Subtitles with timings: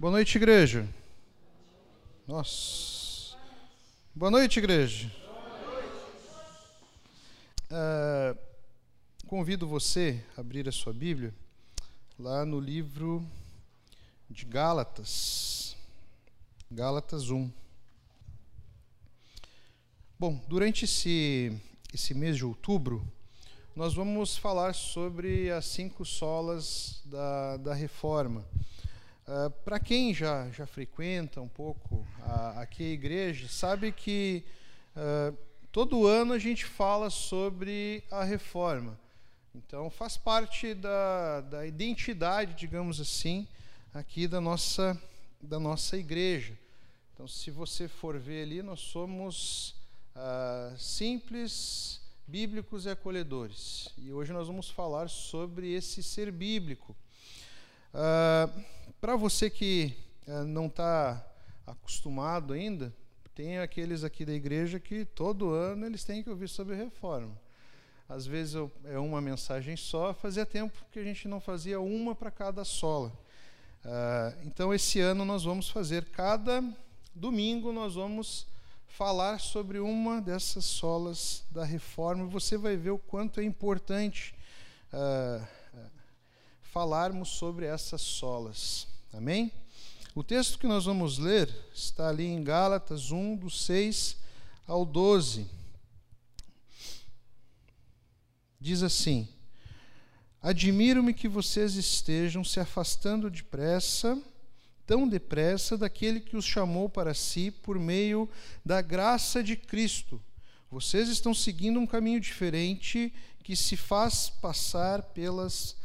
[0.00, 0.88] Boa noite, igreja.
[2.26, 3.36] Nossa.
[4.14, 5.12] Boa noite, igreja.
[7.70, 8.38] Uh,
[9.26, 11.34] convido você a abrir a sua Bíblia
[12.18, 13.22] lá no livro
[14.30, 15.76] de Gálatas.
[16.70, 17.50] Gálatas 1.
[20.18, 21.54] Bom, durante esse,
[21.92, 23.06] esse mês de outubro,
[23.76, 28.46] nós vamos falar sobre as cinco solas da, da reforma.
[29.26, 34.44] Uh, Para quem já, já frequenta um pouco a, aqui a igreja, sabe que
[34.96, 35.36] uh,
[35.70, 38.98] todo ano a gente fala sobre a reforma.
[39.54, 43.46] Então faz parte da, da identidade, digamos assim,
[43.92, 45.00] aqui da nossa,
[45.40, 46.56] da nossa igreja.
[47.12, 49.74] Então, se você for ver ali, nós somos
[50.16, 53.90] uh, simples, bíblicos e acolhedores.
[53.98, 56.96] E hoje nós vamos falar sobre esse ser bíblico.
[57.92, 58.64] Uh,
[59.00, 59.96] Para você que
[60.28, 61.26] uh, não está
[61.66, 62.94] acostumado ainda,
[63.34, 67.34] tem aqueles aqui da igreja que todo ano eles têm que ouvir sobre reforma.
[68.06, 72.14] Às vezes eu, é uma mensagem só, fazia tempo que a gente não fazia uma
[72.14, 73.10] para cada sola.
[73.82, 76.62] Uh, então esse ano nós vamos fazer, cada
[77.14, 78.46] domingo nós vamos
[78.86, 82.26] falar sobre uma dessas solas da reforma.
[82.26, 84.34] Você vai ver o quanto é importante.
[84.92, 85.60] Uh,
[86.70, 88.86] falarmos sobre essas solas.
[89.12, 89.52] Amém?
[90.14, 94.16] O texto que nós vamos ler está ali em Gálatas 1, do 6
[94.66, 95.46] ao 12.
[98.60, 99.28] Diz assim:
[100.40, 104.16] Admiro-me que vocês estejam se afastando depressa,
[104.86, 108.28] tão depressa, daquele que os chamou para si por meio
[108.64, 110.22] da graça de Cristo.
[110.70, 115.79] Vocês estão seguindo um caminho diferente que se faz passar pelas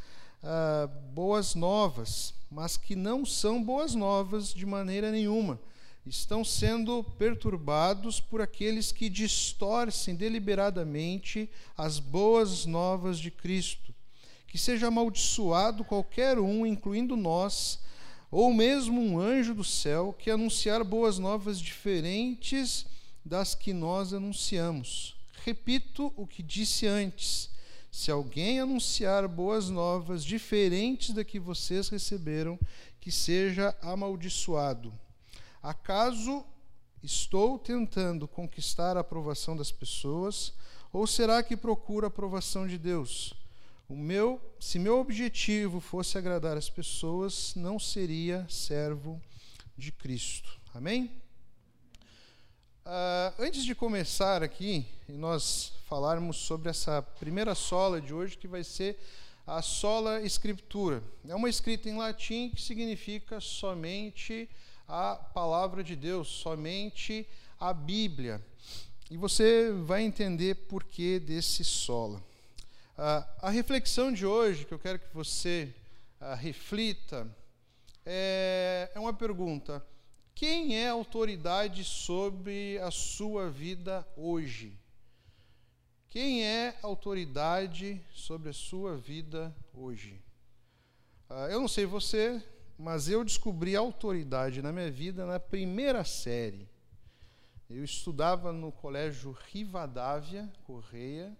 [0.48, 5.60] ah, boas novas, mas que não são boas novas de maneira nenhuma.
[6.06, 13.92] Estão sendo perturbados por aqueles que distorcem deliberadamente as boas novas de Cristo.
[14.48, 17.80] Que seja amaldiçoado qualquer um, incluindo nós,
[18.30, 22.86] ou mesmo um anjo do céu, que anunciar boas novas diferentes
[23.26, 25.16] das que nós anunciamos.
[25.44, 27.50] Repito o que disse antes
[27.96, 32.60] se alguém anunciar boas novas diferentes da que vocês receberam,
[33.00, 34.94] que seja amaldiçoado.
[35.64, 36.44] Acaso
[37.02, 40.54] estou tentando conquistar a aprovação das pessoas,
[40.92, 43.34] ou será que procuro a aprovação de Deus?
[43.88, 49.22] O meu, se meu objetivo fosse agradar as pessoas, não seria servo
[49.78, 50.60] de Cristo.
[50.74, 51.10] Amém?
[52.88, 58.64] Uh, antes de começar aqui, nós falarmos sobre essa primeira sola de hoje, que vai
[58.64, 59.00] ser
[59.48, 61.02] a sola escritura.
[61.28, 64.48] É uma escrita em latim que significa somente
[64.88, 67.28] a palavra de Deus, somente
[67.60, 68.40] a Bíblia.
[69.10, 72.20] E você vai entender por que desse sola.
[72.20, 75.74] Uh, a reflexão de hoje, que eu quero que você
[76.22, 77.28] uh, reflita,
[78.06, 79.84] é, é uma pergunta.
[80.36, 84.78] Quem é autoridade sobre a sua vida hoje?
[86.10, 90.22] Quem é autoridade sobre a sua vida hoje?
[91.30, 92.44] Uh, eu não sei você,
[92.78, 96.68] mas eu descobri autoridade na minha vida na primeira série.
[97.70, 101.34] Eu estudava no colégio Rivadavia Correia,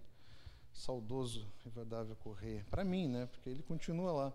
[0.72, 3.26] saudoso Rivadavia Correia, para mim, né?
[3.26, 4.32] Porque ele continua lá.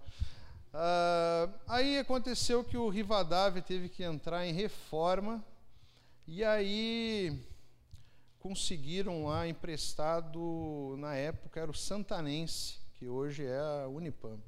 [0.73, 5.43] Uh, aí aconteceu que o Rivadavia teve que entrar em reforma,
[6.25, 7.45] e aí
[8.39, 14.41] conseguiram lá emprestado, na época era o Santanense, que hoje é a Unipamp.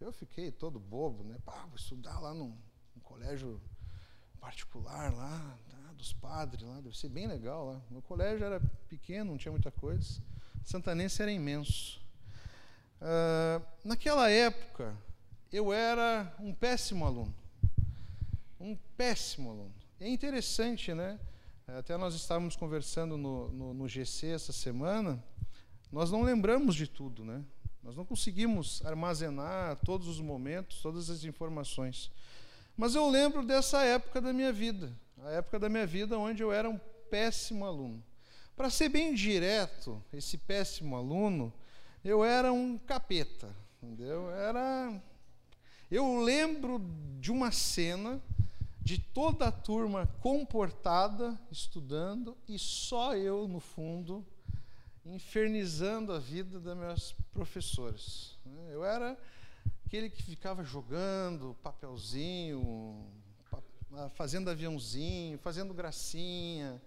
[0.00, 1.36] Eu fiquei todo bobo, né?
[1.44, 2.56] Pá, vou estudar lá num,
[2.94, 3.60] num colégio
[4.40, 7.82] particular lá, tá, dos padres lá, deve ser bem legal lá.
[7.90, 10.22] Meu colégio era pequeno, não tinha muita coisa.
[10.64, 12.00] Santanense era imenso.
[13.02, 14.96] Uh, naquela época,
[15.52, 17.34] eu era um péssimo aluno.
[18.58, 19.74] Um péssimo aluno.
[19.98, 21.18] É interessante, né?
[21.66, 25.22] Até nós estávamos conversando no, no, no, GC essa semana,
[25.90, 27.44] nós não lembramos de tudo, né?
[27.82, 32.10] Nós não conseguimos armazenar todos os momentos, todas as informações.
[32.76, 34.92] Mas eu lembro dessa época da minha vida,
[35.22, 36.78] a época da minha vida onde eu era um
[37.10, 38.02] péssimo aluno.
[38.56, 41.52] Para ser bem direto, esse péssimo aluno,
[42.04, 44.30] eu era um capeta, entendeu?
[44.30, 45.00] Era
[45.90, 46.80] eu lembro
[47.18, 48.20] de uma cena
[48.80, 54.24] de toda a turma comportada, estudando, e só eu, no fundo,
[55.04, 58.38] infernizando a vida das minhas professoras.
[58.70, 59.18] Eu era
[59.86, 63.04] aquele que ficava jogando papelzinho,
[63.92, 66.80] ah, fazendo aviãozinho, fazendo gracinha.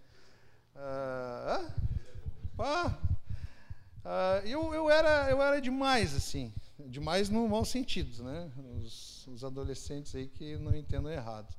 [0.75, 1.73] Ah,
[2.57, 2.97] ah,
[4.05, 6.53] ah, eu, eu, era, eu era demais, assim.
[6.87, 8.51] Demais no mau sentido, né?
[8.77, 11.53] Os, os adolescentes aí que não entendam errado.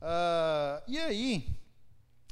[0.00, 1.48] Ah, e aí,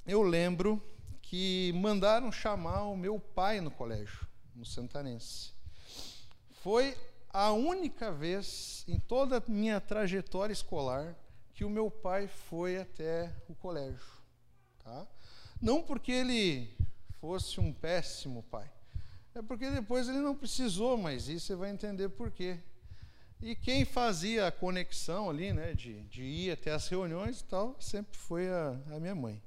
[0.06, 0.82] eu lembro
[1.20, 5.52] que mandaram chamar o meu pai no colégio, no Santanense.
[6.62, 6.96] Foi
[7.30, 11.16] a única vez em toda a minha trajetória escolar
[11.52, 14.06] que o meu pai foi até o colégio.
[14.84, 15.06] Tá?
[15.60, 16.76] Não porque ele
[17.20, 18.70] fosse um péssimo pai,
[19.36, 22.58] é porque depois ele não precisou mais ir, você vai entender por quê.
[23.38, 27.76] E quem fazia a conexão ali, né, de, de ir até as reuniões e tal,
[27.78, 29.42] sempre foi a, a minha mãe.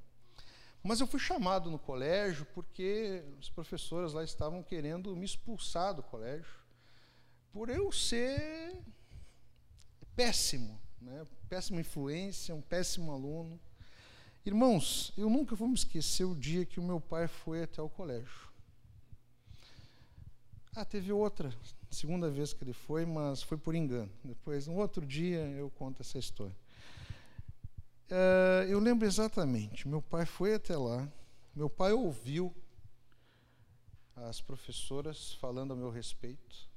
[0.83, 6.03] Mas eu fui chamado no colégio porque as professoras lá estavam querendo me expulsar do
[6.03, 6.59] colégio
[7.51, 8.77] por eu ser
[10.15, 11.25] péssimo, né?
[11.49, 13.59] péssima influência, um péssimo aluno.
[14.45, 17.89] Irmãos, eu nunca vou me esquecer o dia que o meu pai foi até o
[17.89, 18.48] colégio.
[20.75, 21.53] Ah, teve outra,
[21.89, 24.11] segunda vez que ele foi, mas foi por engano.
[24.23, 26.55] Depois, um outro dia, eu conto essa história.
[28.09, 29.87] Uh, eu lembro exatamente.
[29.87, 31.07] Meu pai foi até lá.
[31.55, 32.53] Meu pai ouviu
[34.15, 36.69] as professoras falando a meu respeito.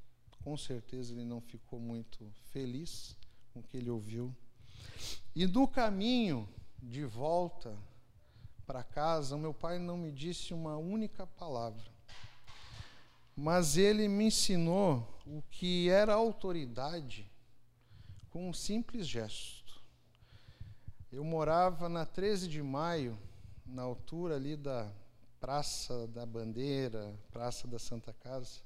[0.43, 3.17] Com certeza ele não ficou muito feliz
[3.53, 4.35] com o que ele ouviu.
[5.35, 6.49] E no caminho
[6.83, 7.77] de volta
[8.67, 11.92] para casa, meu pai não me disse uma única palavra.
[13.37, 17.31] Mas ele me ensinou o que era autoridade
[18.31, 19.81] com um simples gesto.
[21.11, 23.19] Eu morava na 13 de maio,
[23.67, 24.91] na altura ali da
[25.41, 28.61] Praça da Bandeira, Praça da Santa Casa.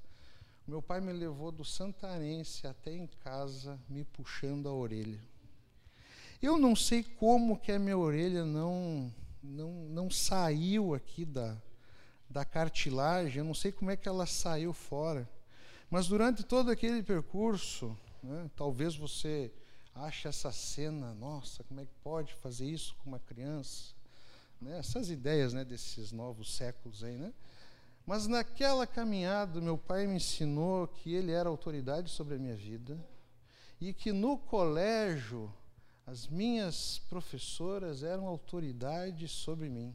[0.65, 5.19] Meu pai me levou do Santarense até em casa, me puxando a orelha.
[6.41, 11.57] Eu não sei como que a minha orelha não não, não saiu aqui da,
[12.29, 15.27] da cartilagem, eu não sei como é que ela saiu fora.
[15.89, 19.51] Mas durante todo aquele percurso, né, talvez você
[19.95, 23.93] ache essa cena, nossa, como é que pode fazer isso com uma criança?
[24.59, 27.33] Né, essas ideias né, desses novos séculos aí, né?
[28.05, 32.97] Mas naquela caminhada, meu pai me ensinou que ele era autoridade sobre a minha vida
[33.81, 35.53] e que no colégio
[36.05, 39.93] as minhas professoras eram autoridade sobre mim.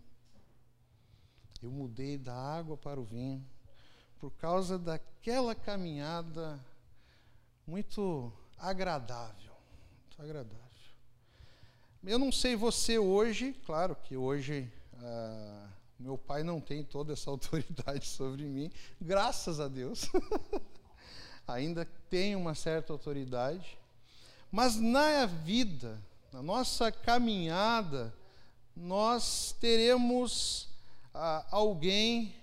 [1.62, 3.44] Eu mudei da água para o vinho
[4.18, 6.58] por causa daquela caminhada
[7.66, 9.52] muito agradável,
[10.00, 10.62] muito agradável.
[12.04, 15.68] Eu não sei você hoje, claro que hoje ah,
[15.98, 18.70] meu pai não tem toda essa autoridade sobre mim,
[19.00, 20.10] graças a Deus.
[21.46, 23.78] Ainda tem uma certa autoridade,
[24.50, 26.00] mas na vida,
[26.32, 28.12] na nossa caminhada,
[28.74, 30.71] nós teremos
[31.14, 32.34] ah, alguém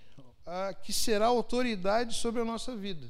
[0.46, 3.06] ah, que será autoridade sobre a nossa vida.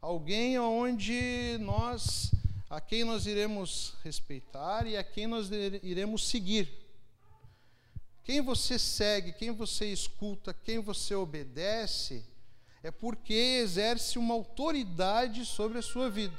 [0.00, 2.30] Alguém onde nós,
[2.70, 5.50] a quem nós iremos respeitar e a quem nós
[5.82, 6.68] iremos seguir.
[8.22, 12.24] Quem você segue, quem você escuta, quem você obedece,
[12.82, 16.36] é porque exerce uma autoridade sobre a sua vida.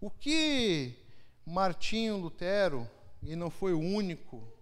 [0.00, 0.94] O que
[1.44, 2.88] Martinho Lutero,
[3.22, 4.55] e não foi o único,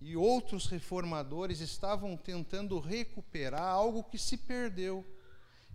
[0.00, 5.04] e outros reformadores estavam tentando recuperar algo que se perdeu,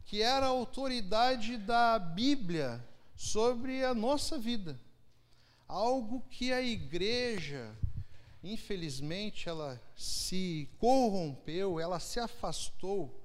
[0.06, 2.84] que era a autoridade da Bíblia
[3.16, 4.80] sobre a nossa vida.
[5.68, 7.76] Algo que a igreja
[8.46, 13.24] infelizmente, ela se corrompeu, ela se afastou.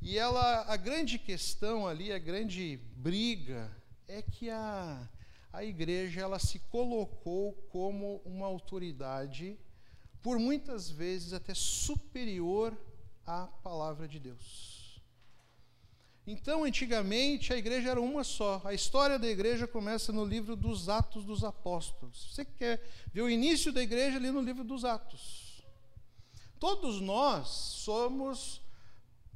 [0.00, 3.70] E ela, a grande questão ali, a grande briga,
[4.08, 5.08] é que a,
[5.52, 9.58] a igreja ela se colocou como uma autoridade,
[10.22, 12.76] por muitas vezes até superior
[13.26, 15.02] à palavra de Deus.
[16.24, 18.62] Então, antigamente, a igreja era uma só.
[18.64, 22.32] A história da igreja começa no livro dos Atos dos Apóstolos.
[22.32, 22.80] Você quer
[23.12, 25.64] ver o início da igreja ali no livro dos Atos.
[26.60, 28.60] Todos nós somos,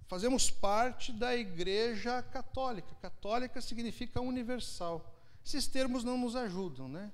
[0.06, 2.94] fazemos parte da igreja católica.
[3.02, 5.12] Católica significa universal.
[5.44, 7.10] Esses termos não nos ajudam, né?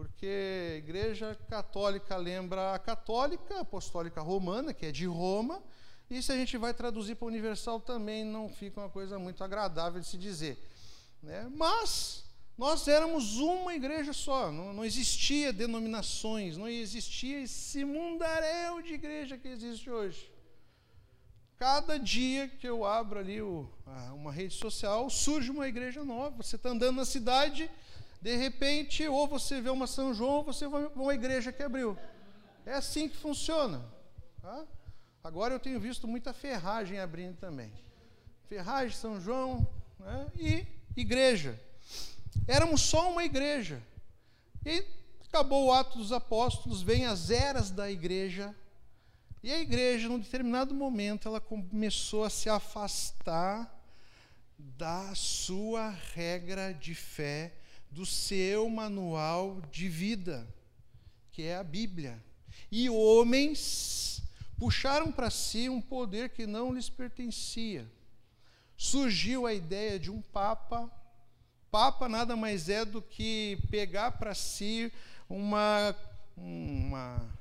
[0.00, 5.62] Porque a igreja católica lembra a católica, apostólica romana, que é de Roma,
[6.08, 10.00] e se a gente vai traduzir para universal também não fica uma coisa muito agradável
[10.00, 10.58] de se dizer.
[11.22, 11.46] Né?
[11.54, 12.24] Mas
[12.56, 19.36] nós éramos uma igreja só, não, não existia denominações, não existia esse mundaréu de igreja
[19.36, 20.32] que existe hoje.
[21.58, 23.68] Cada dia que eu abro ali o,
[24.14, 26.42] uma rede social, surge uma igreja nova.
[26.42, 27.70] Você está andando na cidade,
[28.20, 31.96] de repente, ou você vê uma São João, ou você vê uma igreja que abriu.
[32.66, 33.84] É assim que funciona.
[34.40, 34.64] Tá?
[35.24, 37.72] Agora eu tenho visto muita ferragem abrindo também.
[38.48, 39.66] Ferragem, São João
[39.98, 40.26] né?
[40.38, 41.58] e igreja.
[42.46, 43.82] Éramos só uma igreja.
[44.64, 44.84] E
[45.26, 48.54] acabou o ato dos apóstolos, vem as eras da igreja
[49.42, 53.74] e a igreja, num determinado momento, ela começou a se afastar
[54.58, 57.54] da sua regra de fé,
[57.90, 60.46] do seu manual de vida,
[61.32, 62.22] que é a Bíblia.
[62.70, 64.22] E homens
[64.58, 67.90] puxaram para si um poder que não lhes pertencia.
[68.76, 70.90] Surgiu a ideia de um papa.
[71.70, 74.92] Papa nada mais é do que pegar para si
[75.28, 75.94] uma,
[76.36, 77.40] uma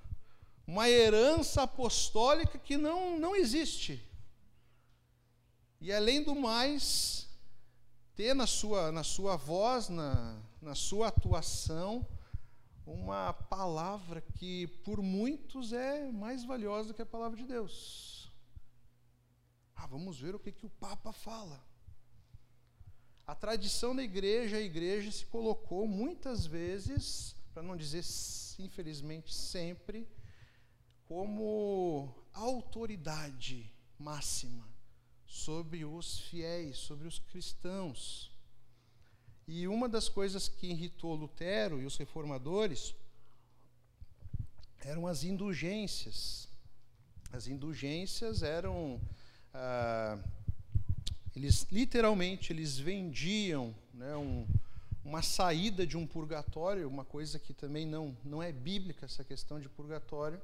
[0.70, 4.00] uma herança apostólica que não, não existe.
[5.82, 7.28] E além do mais,
[8.20, 12.06] ter na sua, na sua voz, na, na sua atuação,
[12.86, 18.30] uma palavra que por muitos é mais valiosa que a palavra de Deus.
[19.74, 21.64] Ah, vamos ver o que, que o Papa fala.
[23.26, 28.04] A tradição da igreja, a igreja se colocou muitas vezes, para não dizer
[28.60, 30.06] infelizmente sempre,
[31.06, 34.68] como autoridade máxima
[35.30, 38.32] sobre os fiéis, sobre os cristãos.
[39.48, 42.96] E uma das coisas que irritou Lutero e os reformadores
[44.80, 46.50] eram as indulgências.
[47.32, 49.00] As indulgências eram
[49.54, 50.18] ah,
[51.36, 54.48] eles literalmente eles vendiam né, um,
[55.06, 59.60] uma saída de um purgatório, uma coisa que também não, não é bíblica essa questão
[59.60, 60.42] de purgatório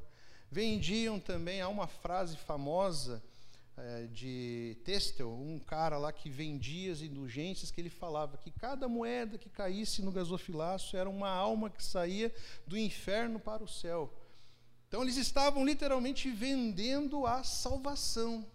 [0.51, 3.21] Vendiam também, há uma frase famosa
[3.77, 8.87] é, de Testel, um cara lá que vendia as indulgências, que ele falava que cada
[8.87, 12.33] moeda que caísse no gasofilaço era uma alma que saía
[12.65, 14.13] do inferno para o céu.
[14.87, 18.45] Então eles estavam literalmente vendendo a salvação.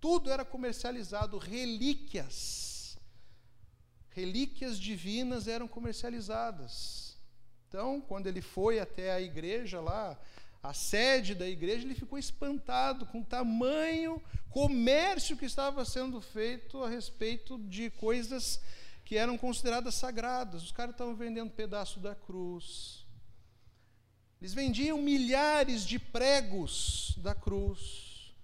[0.00, 2.98] Tudo era comercializado, relíquias.
[4.10, 7.16] Relíquias divinas eram comercializadas.
[7.68, 10.20] Então, quando ele foi até a igreja lá,
[10.62, 16.82] a sede da igreja, ele ficou espantado com o tamanho comércio que estava sendo feito
[16.84, 18.60] a respeito de coisas
[19.04, 20.62] que eram consideradas sagradas.
[20.62, 23.04] Os caras estavam vendendo pedaço da cruz.
[24.40, 28.34] Eles vendiam milhares de pregos da cruz.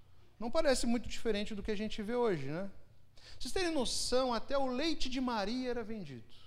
[0.40, 2.68] Não parece muito diferente do que a gente vê hoje, né?
[3.38, 6.37] Vocês terem noção, até o leite de Maria era vendido.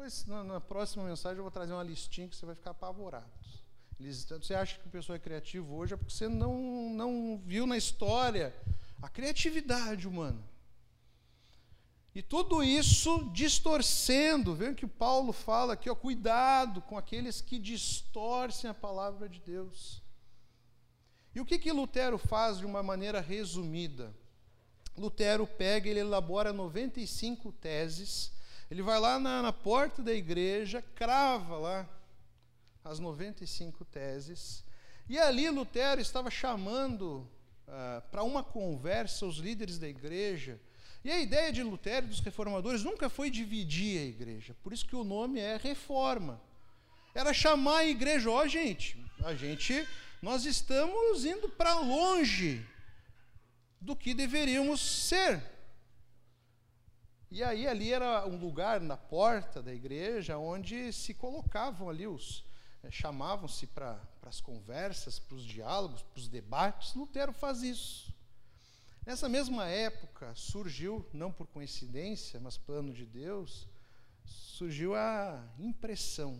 [0.00, 3.30] Depois, na, na, próxima mensagem, eu vou trazer uma listinha que você vai ficar apavorado.
[4.00, 7.66] Eles, você acha que a pessoa é criativa hoje é porque você não, não viu
[7.66, 8.56] na história
[9.02, 10.42] a criatividade humana.
[12.14, 18.70] E tudo isso distorcendo, vendo que Paulo fala aqui, ó, cuidado com aqueles que distorcem
[18.70, 20.02] a palavra de Deus.
[21.34, 24.14] E o que, que Lutero faz de uma maneira resumida?
[24.96, 28.39] Lutero pega, ele elabora 95 teses
[28.70, 31.88] ele vai lá na, na porta da igreja, crava lá
[32.84, 34.64] as 95 teses,
[35.08, 37.28] e ali Lutero estava chamando
[37.66, 40.60] ah, para uma conversa os líderes da igreja.
[41.02, 44.86] E a ideia de Lutero e dos reformadores nunca foi dividir a igreja, por isso
[44.86, 46.40] que o nome é reforma.
[47.14, 49.86] Era chamar a igreja, ó oh, gente, a gente,
[50.22, 52.64] nós estamos indo para longe
[53.80, 55.42] do que deveríamos ser.
[57.30, 62.44] E aí ali era um lugar na porta da igreja onde se colocavam ali os
[62.82, 66.94] eh, chamavam-se para as conversas, para os diálogos, para os debates.
[66.94, 68.12] Lutero faz isso.
[69.06, 73.66] Nessa mesma época surgiu, não por coincidência, mas plano de Deus,
[74.24, 76.38] surgiu a impressão.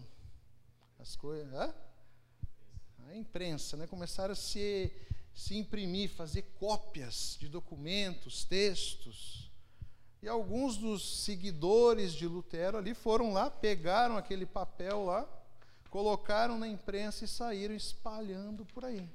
[0.99, 3.87] As coisas, a imprensa, né?
[3.87, 4.93] Começaram a se
[5.33, 9.50] se imprimir, fazer cópias de documentos, textos.
[10.23, 15.27] E alguns dos seguidores de Lutero ali foram lá, pegaram aquele papel lá,
[15.89, 19.09] colocaram na imprensa e saíram espalhando por aí.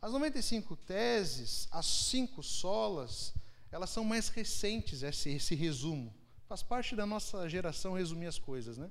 [0.00, 3.34] As 95 teses, as cinco solas,
[3.70, 6.12] elas são mais recentes, esse, esse resumo.
[6.48, 8.90] Faz parte da nossa geração resumir as coisas, né?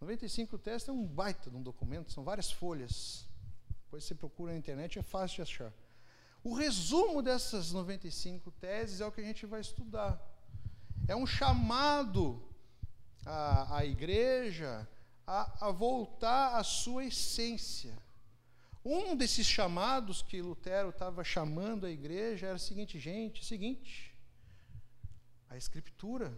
[0.00, 3.26] 95 teses é um baita de um documento, são várias folhas.
[3.84, 5.72] Depois você procura na internet, é fácil de achar.
[6.42, 10.20] O resumo dessas 95 teses é o que a gente vai estudar.
[11.06, 12.42] É um chamado
[13.24, 14.88] à, à igreja
[15.26, 17.96] a, a voltar à sua essência.
[18.84, 24.14] Um desses chamados que Lutero estava chamando a igreja era o seguinte, gente, seguinte,
[25.50, 26.32] a escritura.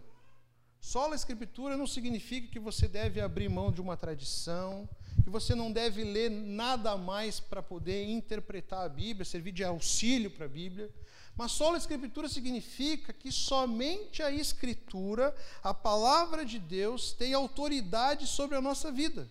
[0.81, 4.89] Só a escritura não significa que você deve abrir mão de uma tradição,
[5.23, 10.31] que você não deve ler nada mais para poder interpretar a Bíblia, servir de auxílio
[10.31, 10.89] para a Bíblia.
[11.35, 18.27] Mas só a Escritura significa que somente a Escritura, a palavra de Deus, tem autoridade
[18.27, 19.29] sobre a nossa vida.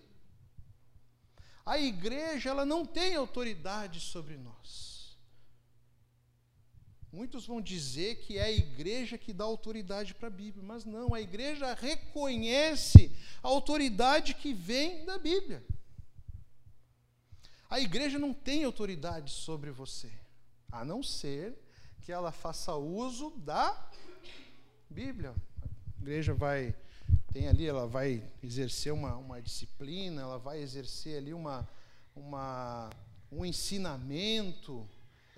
[1.64, 4.89] A igreja, ela não tem autoridade sobre nós.
[7.12, 11.12] Muitos vão dizer que é a igreja que dá autoridade para a Bíblia, mas não,
[11.12, 13.10] a igreja reconhece
[13.42, 15.64] a autoridade que vem da Bíblia.
[17.68, 20.10] A igreja não tem autoridade sobre você,
[20.70, 21.56] a não ser
[22.00, 23.90] que ela faça uso da
[24.88, 25.34] Bíblia.
[25.98, 26.74] A igreja vai
[27.32, 31.68] tem ali, ela vai exercer uma, uma disciplina, ela vai exercer ali uma,
[32.14, 32.90] uma,
[33.30, 34.88] um ensinamento.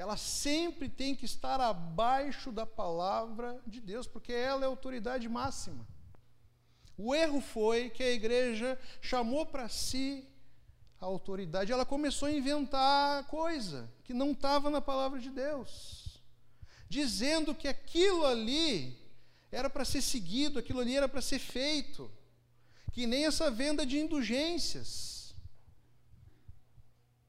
[0.02, 5.28] Ela sempre tem que estar abaixo da palavra de Deus, porque ela é a autoridade
[5.28, 5.86] máxima.
[6.98, 10.28] O erro foi que a igreja chamou para si
[11.00, 16.20] a autoridade, ela começou a inventar coisa que não estava na palavra de Deus,
[16.88, 18.98] dizendo que aquilo ali
[19.52, 22.10] era para ser seguido, aquilo ali era para ser feito,
[22.90, 25.11] que nem essa venda de indulgências.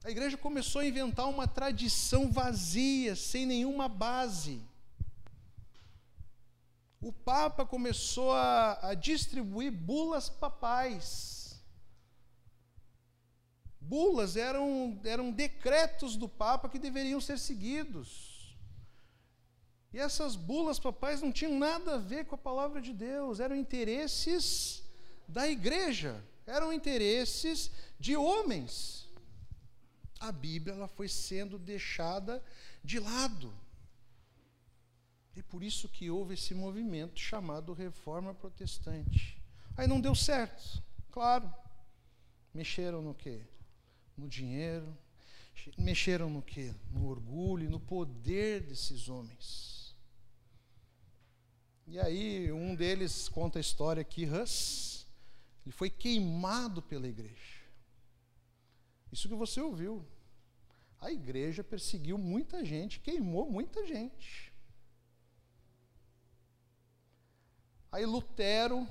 [0.03, 4.61] A igreja começou a inventar uma tradição vazia, sem nenhuma base.
[6.99, 11.33] O Papa começou a, a distribuir bulas papais
[13.85, 18.55] Bulas eram, eram decretos do Papa que deveriam ser seguidos.
[19.91, 23.55] E essas bulas papais não tinham nada a ver com a palavra de Deus, eram
[23.55, 24.81] interesses
[25.27, 27.69] da igreja, eram interesses
[27.99, 29.02] de homens.
[30.27, 32.43] A Bíblia ela foi sendo deixada
[32.83, 33.53] de lado.
[35.35, 39.41] E por isso que houve esse movimento chamado Reforma Protestante.
[39.75, 41.51] Aí não deu certo, claro.
[42.53, 43.41] Mexeram no quê?
[44.17, 44.95] no dinheiro,
[45.77, 46.73] mexeram no que?
[46.91, 49.95] No orgulho, no poder desses homens.
[51.87, 55.05] E aí um deles conta a história que Hus,
[55.65, 57.61] ele foi queimado pela igreja.
[59.11, 60.05] Isso que você ouviu.
[61.03, 64.53] A igreja perseguiu muita gente, queimou muita gente.
[67.91, 68.87] Aí Lutero,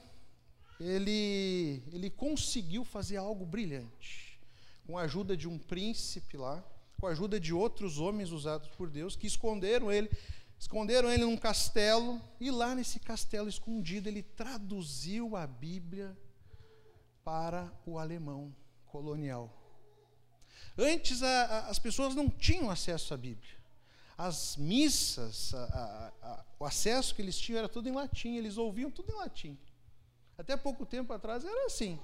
[0.79, 4.39] ele, ele conseguiu fazer algo brilhante
[4.87, 6.63] com a ajuda de um príncipe lá,
[7.01, 10.11] com a ajuda de outros homens usados por Deus, que esconderam ele,
[10.59, 16.15] esconderam ele num castelo, e lá nesse castelo escondido ele traduziu a Bíblia
[17.25, 19.62] para o alemão colonial.
[20.77, 23.53] Antes a, a, as pessoas não tinham acesso à Bíblia.
[24.17, 29.13] As missas, a, o acesso que eles tinham era tudo em latim, eles ouviam tudo
[29.13, 29.59] em latim.
[30.39, 31.99] Até pouco tempo atrás era assim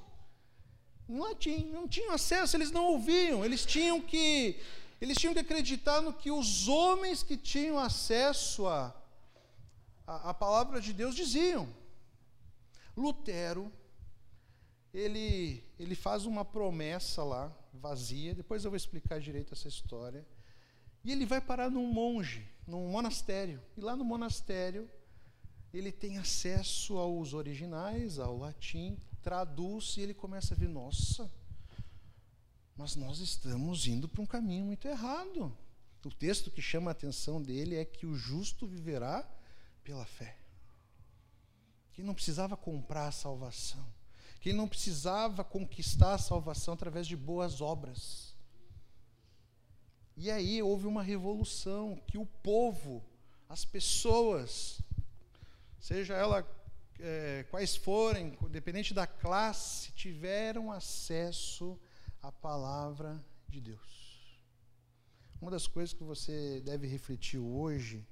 [1.09, 4.61] em latim, não tinham acesso, eles não ouviam, eles tinham que
[5.01, 8.94] eles tinham que acreditar no que os homens que tinham acesso à
[10.07, 11.68] a, a, palavra de Deus diziam.
[12.97, 13.73] Lutero,
[14.92, 20.26] ele, ele faz uma promessa lá, vazia, depois eu vou explicar direito essa história,
[21.04, 24.90] e ele vai parar num monge, num monastério, e lá no monastério
[25.72, 31.30] ele tem acesso aos originais, ao latim, traduz e ele começa a ver: nossa,
[32.76, 35.56] mas nós estamos indo para um caminho muito errado.
[36.04, 39.28] O texto que chama a atenção dele é que o justo viverá
[39.84, 40.38] pela fé.
[41.92, 43.84] Que não precisava comprar a salvação,
[44.40, 48.35] que ele não precisava conquistar a salvação através de boas obras.
[50.16, 53.05] E aí houve uma revolução que o povo,
[53.48, 54.81] as pessoas,
[55.79, 56.46] seja ela
[56.98, 61.79] é, quais forem, dependente da classe, tiveram acesso
[62.22, 64.42] à palavra de Deus.
[65.40, 68.05] Uma das coisas que você deve refletir hoje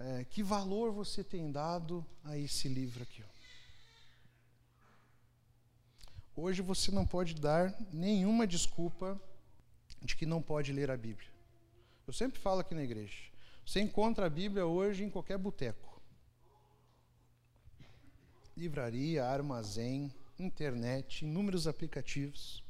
[0.00, 3.22] é que valor você tem dado a esse livro aqui.
[6.40, 9.20] Hoje você não pode dar nenhuma desculpa
[10.00, 11.28] de que não pode ler a Bíblia.
[12.06, 13.18] Eu sempre falo aqui na igreja.
[13.66, 16.00] Você encontra a Bíblia hoje em qualquer boteco
[18.56, 22.62] livraria, armazém, internet, inúmeros aplicativos.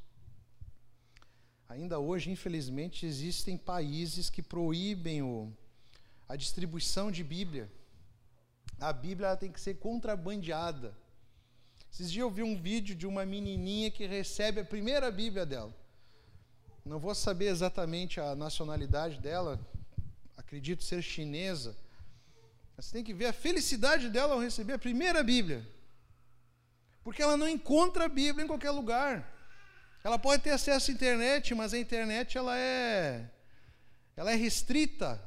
[1.68, 5.52] Ainda hoje, infelizmente, existem países que proíbem o,
[6.26, 7.70] a distribuição de Bíblia.
[8.80, 10.94] A Bíblia tem que ser contrabandeada.
[11.90, 15.74] Esses dias eu vi um vídeo de uma menininha que recebe a primeira Bíblia dela.
[16.84, 19.60] não vou saber exatamente a nacionalidade dela,
[20.36, 21.76] acredito ser chinesa.
[22.76, 25.66] Mas você tem que ver a felicidade dela ao receber a primeira Bíblia.
[27.02, 29.26] Porque ela não encontra a Bíblia em qualquer lugar.
[30.04, 33.28] Ela pode ter acesso à internet, mas a internet ela é
[34.16, 35.22] ela é restrita.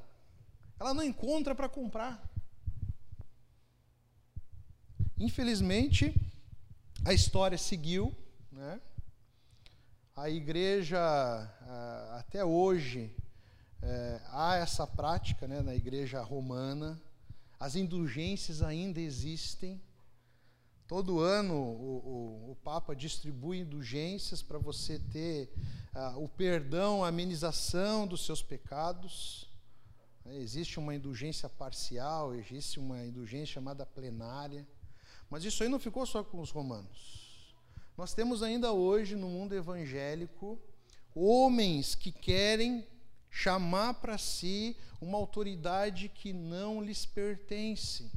[0.79, 2.21] Ela não encontra para comprar.
[5.17, 6.13] Infelizmente,
[7.03, 8.15] a história seguiu,
[8.51, 8.79] né?
[10.15, 10.99] A igreja
[12.11, 13.15] até hoje
[13.81, 17.01] é, há essa prática, né, na igreja romana.
[17.59, 19.81] As indulgências ainda existem.
[20.87, 25.51] Todo ano o, o, o Papa distribui indulgências para você ter
[26.17, 29.49] o perdão, a amenização dos seus pecados.
[30.25, 34.67] Existe uma indulgência parcial, existe uma indulgência chamada plenária.
[35.31, 37.55] Mas isso aí não ficou só com os romanos.
[37.97, 40.59] Nós temos ainda hoje no mundo evangélico
[41.15, 42.85] homens que querem
[43.29, 48.11] chamar para si uma autoridade que não lhes pertence.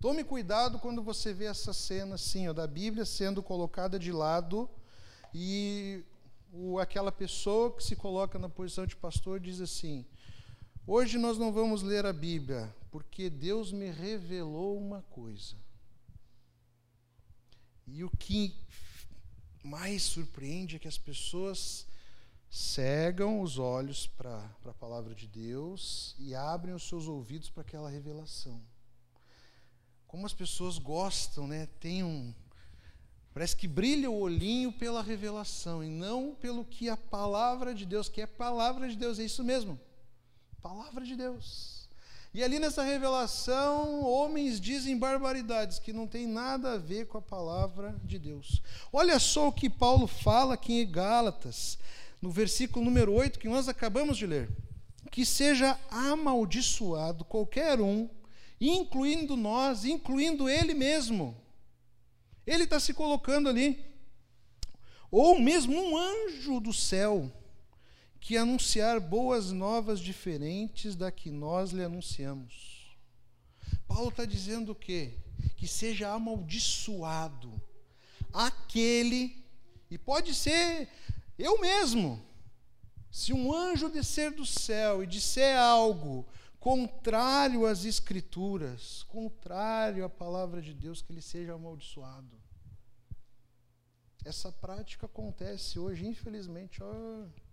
[0.00, 4.68] Tome cuidado quando você vê essa cena assim, ó, da Bíblia sendo colocada de lado
[5.32, 6.04] e
[6.52, 10.04] o, aquela pessoa que se coloca na posição de pastor diz assim:
[10.84, 15.65] Hoje nós não vamos ler a Bíblia, porque Deus me revelou uma coisa.
[17.86, 18.54] E o que
[19.62, 21.86] mais surpreende é que as pessoas
[22.50, 27.90] cegam os olhos para a palavra de Deus e abrem os seus ouvidos para aquela
[27.90, 28.60] revelação.
[30.06, 31.66] Como as pessoas gostam, né?
[31.80, 32.34] Tem um
[33.34, 38.08] parece que brilha o olhinho pela revelação e não pelo que a palavra de Deus,
[38.08, 39.78] que é palavra de Deus, é isso mesmo.
[40.62, 41.85] Palavra de Deus.
[42.36, 47.22] E ali nessa revelação, homens dizem barbaridades que não tem nada a ver com a
[47.22, 48.60] palavra de Deus.
[48.92, 51.78] Olha só o que Paulo fala aqui em Gálatas,
[52.20, 54.50] no versículo número 8, que nós acabamos de ler.
[55.10, 58.06] Que seja amaldiçoado qualquer um
[58.60, 61.34] incluindo nós, incluindo Ele mesmo.
[62.46, 63.82] Ele está se colocando ali.
[65.10, 67.32] Ou mesmo um anjo do céu
[68.26, 72.92] que anunciar boas novas diferentes da que nós lhe anunciamos.
[73.86, 75.14] Paulo está dizendo o quê?
[75.56, 77.62] Que seja amaldiçoado
[78.32, 79.46] aquele,
[79.88, 80.88] e pode ser
[81.38, 82.20] eu mesmo,
[83.12, 86.26] se um anjo descer do céu e disser algo
[86.58, 92.36] contrário às Escrituras, contrário à palavra de Deus, que ele seja amaldiçoado.
[94.24, 97.45] Essa prática acontece hoje, infelizmente, ó,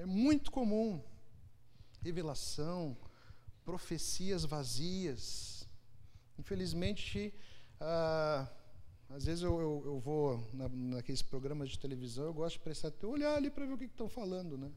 [0.00, 1.02] é muito comum.
[2.02, 2.96] Revelação,
[3.64, 5.68] profecias vazias.
[6.38, 7.34] Infelizmente,
[7.78, 8.48] ah,
[9.10, 12.92] às vezes eu, eu, eu vou na, naqueles programas de televisão, eu gosto de prestar
[13.06, 14.70] olhar ali para ver o que estão falando, né?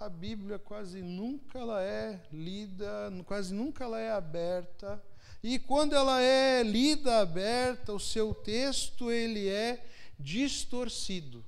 [0.00, 5.02] a Bíblia quase nunca ela é lida, quase nunca ela é aberta.
[5.42, 9.86] E quando ela é lida, aberta, o seu texto ele é
[10.18, 11.44] distorcido.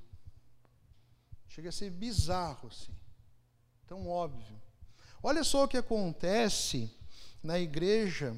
[1.53, 2.91] Chega a ser bizarro assim.
[3.87, 4.59] Tão óbvio.
[5.21, 6.91] Olha só o que acontece
[7.43, 8.35] na igreja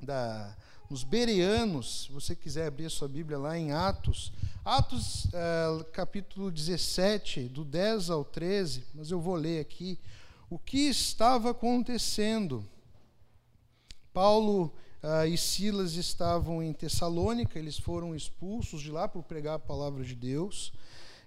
[0.00, 0.56] da
[0.88, 4.32] nos Bereanos, se você quiser abrir a sua Bíblia lá em Atos,
[4.64, 9.98] Atos é, capítulo 17, do 10 ao 13, mas eu vou ler aqui
[10.48, 12.66] o que estava acontecendo.
[14.12, 19.60] Paulo uh, e Silas estavam em Tessalônica, eles foram expulsos de lá por pregar a
[19.60, 20.72] palavra de Deus,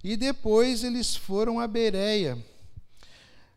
[0.03, 2.37] e depois eles foram a Bereia.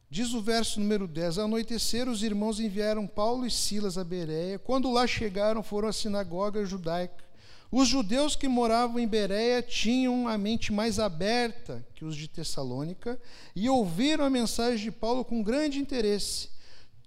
[0.09, 4.59] Diz o verso número 10: Ao anoitecer, os irmãos enviaram Paulo e Silas a Bereia.
[4.59, 7.27] Quando lá chegaram, foram à sinagoga judaica.
[7.71, 13.21] Os judeus que moravam em Bereia tinham a mente mais aberta que os de Tessalônica
[13.57, 16.49] e ouviram a mensagem de Paulo com grande interesse.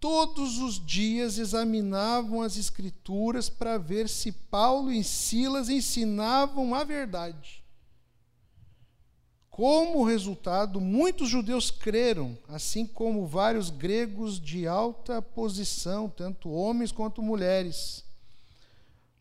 [0.02, 7.59] Todos os dias examinavam as Escrituras para ver se Paulo e Silas ensinavam a verdade.
[9.60, 17.22] Como resultado, muitos judeus creram, assim como vários gregos de alta posição, tanto homens quanto
[17.22, 18.06] mulheres.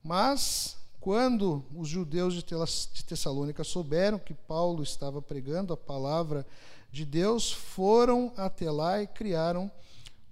[0.01, 6.47] Mas, quando os judeus de Tessalônica souberam que Paulo estava pregando a palavra
[6.93, 9.69] de Deus, foram até lá e criaram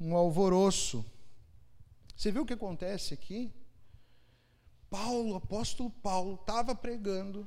[0.01, 1.05] um alvoroço.
[2.17, 3.53] Você viu o que acontece aqui?
[4.89, 7.45] Paulo, apóstolo Paulo, estava pregando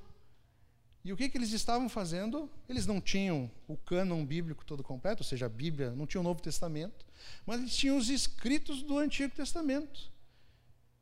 [1.03, 2.49] e o que, que eles estavam fazendo?
[2.67, 6.23] Eles não tinham o cânon bíblico todo completo, ou seja, a Bíblia, não tinha o
[6.23, 7.05] Novo Testamento,
[7.45, 10.11] mas eles tinham os escritos do Antigo Testamento.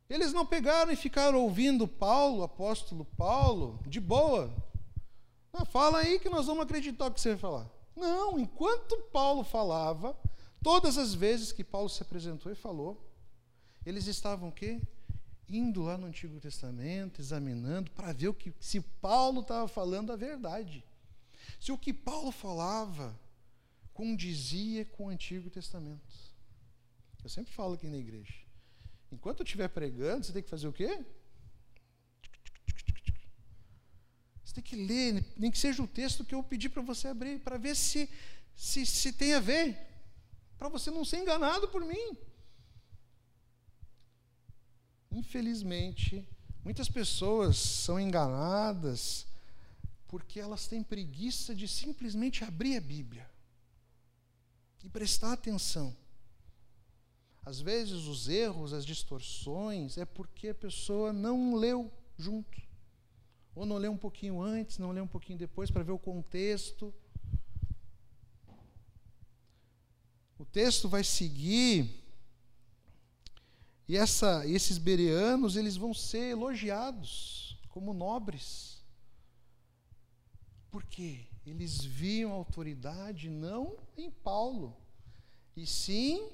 [0.08, 4.54] Eles não pegaram e ficaram ouvindo Paulo, apóstolo Paulo, de boa.
[5.52, 7.70] Ah, fala aí que nós vamos acreditar o que você vai falar.
[7.94, 10.16] Não, enquanto Paulo falava,
[10.62, 13.04] todas as vezes que Paulo se apresentou e falou,
[13.84, 14.80] eles estavam o quê?
[15.48, 20.16] Indo lá no Antigo Testamento, examinando para ver o que se Paulo estava falando a
[20.16, 20.84] verdade.
[21.58, 23.18] Se o que Paulo falava
[23.94, 26.14] condizia com o Antigo Testamento.
[27.24, 28.32] Eu sempre falo aqui na igreja.
[29.10, 31.04] Enquanto eu estiver pregando, você tem que fazer o quê?
[34.44, 37.40] Você tem que ler, nem que seja o texto que eu pedi para você abrir,
[37.40, 38.08] para ver se,
[38.54, 39.76] se, se tem a ver,
[40.56, 42.16] para você não ser enganado por mim.
[45.10, 46.26] Infelizmente,
[46.64, 49.26] muitas pessoas são enganadas
[50.06, 53.28] porque elas têm preguiça de simplesmente abrir a Bíblia
[54.82, 55.94] e prestar atenção.
[57.44, 62.60] Às vezes, os erros, as distorções, é porque a pessoa não leu junto.
[63.54, 66.92] Ou não leu um pouquinho antes, não leu um pouquinho depois, para ver o contexto.
[70.38, 72.07] O texto vai seguir
[73.88, 78.82] e essa, esses bereanos, eles vão ser elogiados como nobres.
[80.70, 81.26] Por quê?
[81.46, 84.76] Eles viam autoridade não em Paulo,
[85.56, 86.30] e sim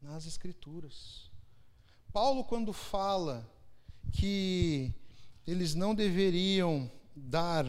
[0.00, 1.30] nas Escrituras.
[2.12, 3.46] Paulo, quando fala
[4.12, 4.94] que
[5.46, 7.66] eles não deveriam dar,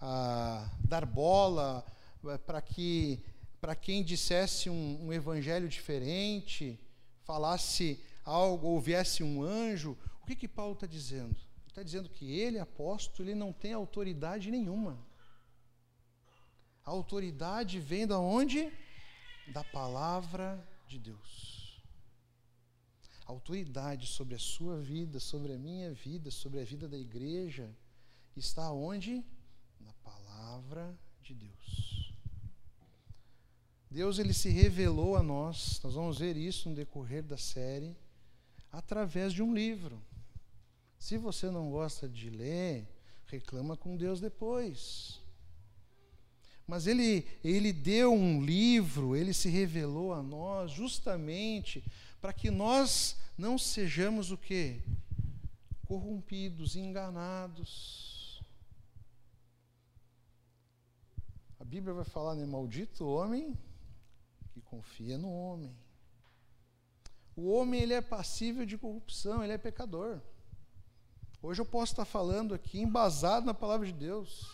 [0.00, 1.84] ah, dar bola
[2.26, 3.22] eh, para que
[3.80, 6.78] quem dissesse um, um, evangelho diferente,
[7.24, 11.36] falasse algo ou viesse um anjo, o que que Paulo está dizendo?
[11.36, 14.98] Ele está dizendo que ele, apóstolo, ele não tem autoridade nenhuma.
[16.84, 18.72] A autoridade vem da onde?
[19.52, 21.82] Da palavra de Deus.
[23.26, 27.70] A autoridade sobre a sua vida, sobre a minha vida, sobre a vida da igreja,
[28.36, 29.24] está onde?
[29.78, 31.59] Na palavra de Deus.
[33.90, 37.96] Deus ele se revelou a nós, nós vamos ver isso no decorrer da série,
[38.70, 40.00] através de um livro.
[40.96, 42.86] Se você não gosta de ler,
[43.26, 45.20] reclama com Deus depois.
[46.68, 51.82] Mas ele, ele deu um livro, ele se revelou a nós justamente
[52.20, 54.80] para que nós não sejamos o quê?
[55.84, 58.40] Corrompidos, enganados.
[61.58, 62.46] A Bíblia vai falar, né?
[62.46, 63.58] Maldito homem
[64.70, 65.76] confia no homem.
[67.34, 70.20] O homem ele é passível de corrupção, ele é pecador.
[71.42, 74.48] Hoje eu posso estar falando aqui embasado na palavra de Deus.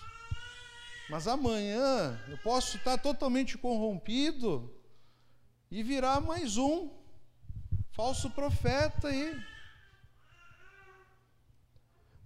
[1.10, 4.74] Mas amanhã eu posso estar totalmente corrompido
[5.70, 6.90] e virar mais um
[7.92, 9.38] falso profeta aí.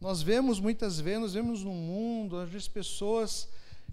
[0.00, 3.48] Nós vemos muitas vezes, nós vemos no mundo, vezes pessoas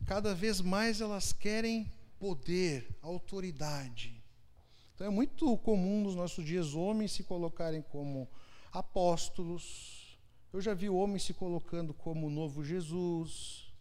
[0.06, 4.24] cada vez mais elas querem poder, autoridade.
[4.94, 8.28] Então é muito comum nos nossos dias homens se colocarem como
[8.72, 10.18] apóstolos.
[10.52, 13.72] Eu já vi homens se colocando como o novo Jesus.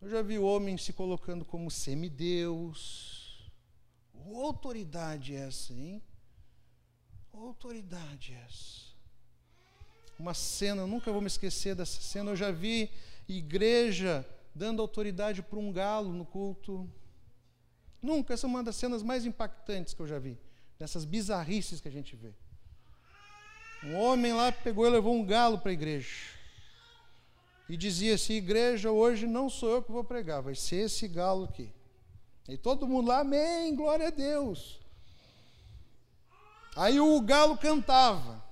[0.00, 3.50] Eu já vi homens se colocando como semideus.
[4.34, 6.02] Autoridade é essa, hein?
[7.32, 8.94] Autoridade é essa.
[10.18, 12.30] Uma cena, nunca vou me esquecer dessa cena.
[12.30, 12.90] Eu já vi
[13.28, 16.90] igreja dando autoridade para um galo no culto.
[18.04, 20.38] Nunca, essa é uma das cenas mais impactantes que eu já vi.
[20.78, 22.34] Dessas bizarrices que a gente vê.
[23.82, 26.34] Um homem lá pegou e levou um galo para a igreja
[27.66, 31.44] e dizia assim: Igreja, hoje não sou eu que vou pregar, vai ser esse galo
[31.44, 31.72] aqui.
[32.46, 34.78] E todo mundo lá, Amém, glória a Deus.
[36.76, 38.44] Aí o galo cantava.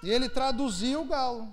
[0.00, 1.52] E ele traduzia o galo.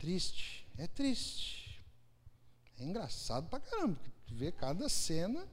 [0.00, 1.78] Triste, é triste.
[2.78, 5.46] É engraçado pra caramba, ver cada cena.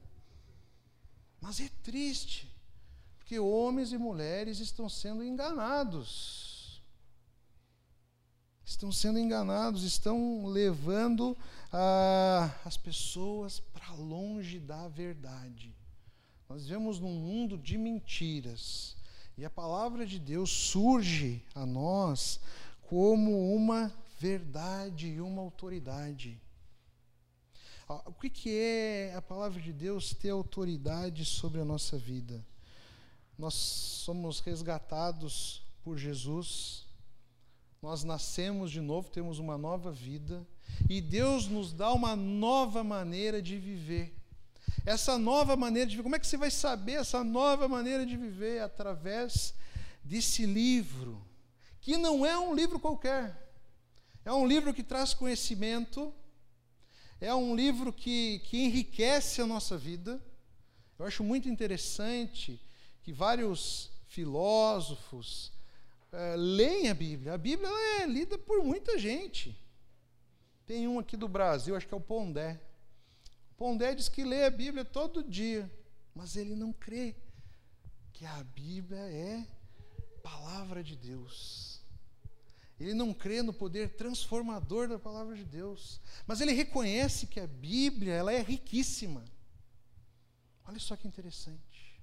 [1.38, 2.50] Mas é triste
[3.26, 6.82] que homens e mulheres estão sendo enganados.
[8.64, 11.36] Estão sendo enganados, estão levando
[11.70, 15.76] ah, as pessoas para longe da verdade.
[16.48, 18.96] Nós vivemos num mundo de mentiras.
[19.36, 22.40] E a palavra de Deus surge a nós
[22.80, 26.40] como uma verdade e uma autoridade.
[28.06, 32.44] O que é a palavra de Deus ter autoridade sobre a nossa vida?
[33.38, 36.84] nós somos resgatados por Jesus,
[37.80, 40.44] nós nascemos de novo, temos uma nova vida,
[40.90, 44.12] e Deus nos dá uma nova maneira de viver.
[44.84, 48.16] Essa nova maneira de viver, como é que você vai saber essa nova maneira de
[48.16, 48.60] viver?
[48.60, 49.54] Através
[50.02, 51.24] desse livro,
[51.80, 53.47] que não é um livro qualquer.
[54.28, 56.14] É um livro que traz conhecimento,
[57.18, 60.22] é um livro que, que enriquece a nossa vida.
[60.98, 62.60] Eu acho muito interessante
[63.02, 65.50] que vários filósofos
[66.12, 67.32] é, leem a Bíblia.
[67.32, 67.70] A Bíblia
[68.02, 69.58] é lida por muita gente.
[70.66, 72.60] Tem um aqui do Brasil, acho que é o Pondé.
[73.52, 75.72] O Pondé diz que lê a Bíblia todo dia,
[76.14, 77.16] mas ele não crê
[78.12, 79.46] que a Bíblia é
[80.22, 81.77] palavra de Deus.
[82.78, 87.46] Ele não crê no poder transformador da palavra de Deus, mas ele reconhece que a
[87.46, 89.24] Bíblia ela é riquíssima.
[90.64, 92.00] Olha só que interessante.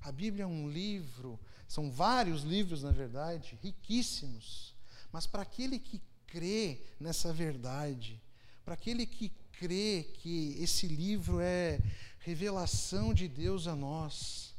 [0.00, 4.74] A Bíblia é um livro, são vários livros, na verdade, riquíssimos,
[5.12, 8.20] mas para aquele que crê nessa verdade,
[8.64, 11.80] para aquele que crê que esse livro é
[12.20, 14.54] revelação de Deus a nós,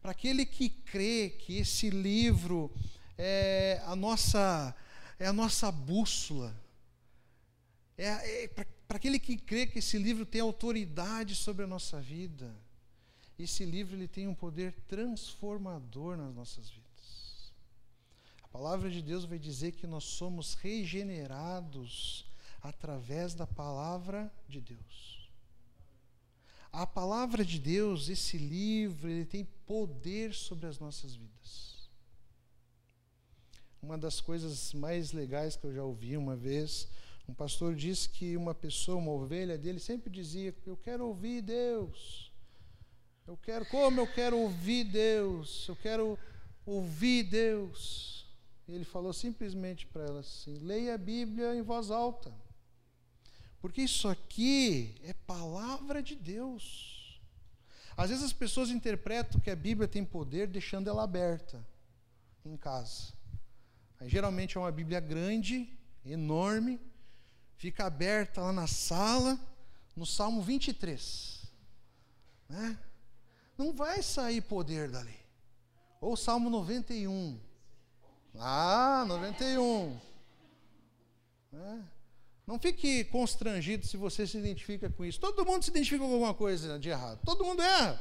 [0.00, 2.72] para aquele que crê que esse livro
[3.18, 4.74] é a nossa,
[5.18, 6.54] é a nossa bússola,
[7.96, 12.54] é, é para aquele que crê que esse livro tem autoridade sobre a nossa vida,
[13.38, 17.52] esse livro ele tem um poder transformador nas nossas vidas.
[18.42, 22.24] A palavra de Deus vai dizer que nós somos regenerados
[22.62, 25.28] através da palavra de Deus.
[26.72, 31.75] A palavra de Deus, esse livro, ele tem poder sobre as nossas vidas.
[33.86, 36.88] Uma das coisas mais legais que eu já ouvi uma vez,
[37.28, 42.32] um pastor disse que uma pessoa, uma ovelha dele, sempre dizia: Eu quero ouvir Deus.
[43.28, 45.68] Eu quero, como eu quero ouvir Deus?
[45.68, 46.18] Eu quero
[46.66, 48.26] ouvir Deus.
[48.66, 52.34] Ele falou simplesmente para ela assim: leia a Bíblia em voz alta.
[53.60, 57.20] Porque isso aqui é palavra de Deus.
[57.96, 61.64] Às vezes as pessoas interpretam que a Bíblia tem poder deixando ela aberta
[62.44, 63.15] em casa.
[63.98, 65.68] Aí, geralmente é uma Bíblia grande,
[66.04, 66.80] enorme,
[67.56, 69.38] fica aberta lá na sala,
[69.94, 71.42] no Salmo 23.
[72.48, 72.78] Né?
[73.56, 75.18] Não vai sair poder dali.
[76.00, 77.40] Ou Salmo 91.
[78.38, 79.98] Ah, 91.
[81.52, 81.84] Né?
[82.46, 85.18] Não fique constrangido se você se identifica com isso.
[85.18, 87.20] Todo mundo se identifica com alguma coisa de errado.
[87.24, 88.00] Todo mundo erra.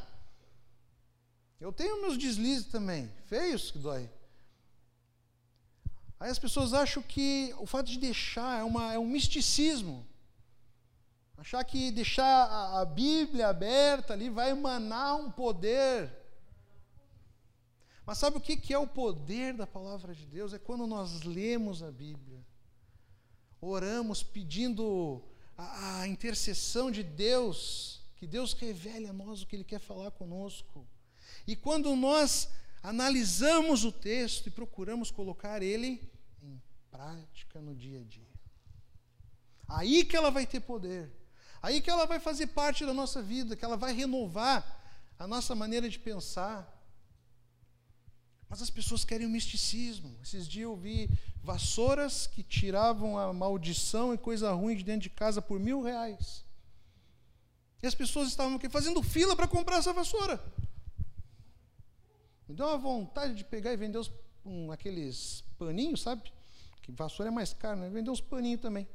[1.60, 4.10] Eu tenho meus deslizes também, feios que dói.
[6.26, 10.04] Aí as pessoas acham que o fato de deixar é, uma, é um misticismo.
[11.38, 16.12] Achar que deixar a, a Bíblia aberta ali vai emanar um poder.
[18.08, 20.52] Mas sabe o que, que é o poder da palavra de Deus?
[20.52, 22.44] É quando nós lemos a Bíblia,
[23.62, 25.22] oramos pedindo
[25.56, 30.10] a, a intercessão de Deus, que Deus revele a nós o que Ele quer falar
[30.10, 30.88] conosco.
[31.46, 32.50] E quando nós
[32.82, 36.15] analisamos o texto e procuramos colocar ele
[36.96, 38.36] prática no dia a dia.
[39.68, 41.12] Aí que ela vai ter poder.
[41.62, 44.64] Aí que ela vai fazer parte da nossa vida, que ela vai renovar
[45.20, 46.72] a nossa maneira de pensar.
[48.48, 50.16] Mas as pessoas querem o misticismo.
[50.24, 51.10] Esses dias eu vi
[51.44, 56.46] vassouras que tiravam a maldição e coisa ruim de dentro de casa por mil reais.
[57.84, 60.42] E as pessoas estavam aqui fazendo fila para comprar essa vassoura.
[62.48, 64.12] Me deu uma vontade de pegar e vender os,
[64.46, 66.35] um, aqueles paninhos, sabe?
[66.86, 67.90] Que vassoura é mais caro, né?
[67.90, 68.88] Vender uns paninhos também.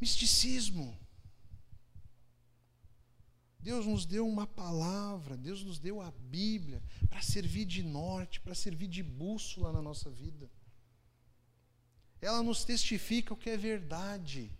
[0.00, 0.98] Misticismo.
[3.60, 8.56] Deus nos deu uma palavra, Deus nos deu a Bíblia para servir de norte, para
[8.56, 10.50] servir de bússola na nossa vida.
[12.20, 14.50] Ela nos testifica o que é verdade.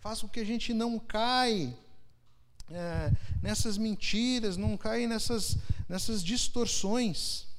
[0.00, 1.78] Faz com que a gente não caia
[2.68, 5.56] é, nessas mentiras, não cair nessas,
[5.88, 7.51] nessas distorções.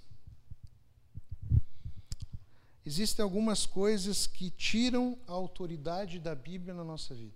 [2.85, 7.33] Existem algumas coisas que tiram a autoridade da Bíblia na nossa vida.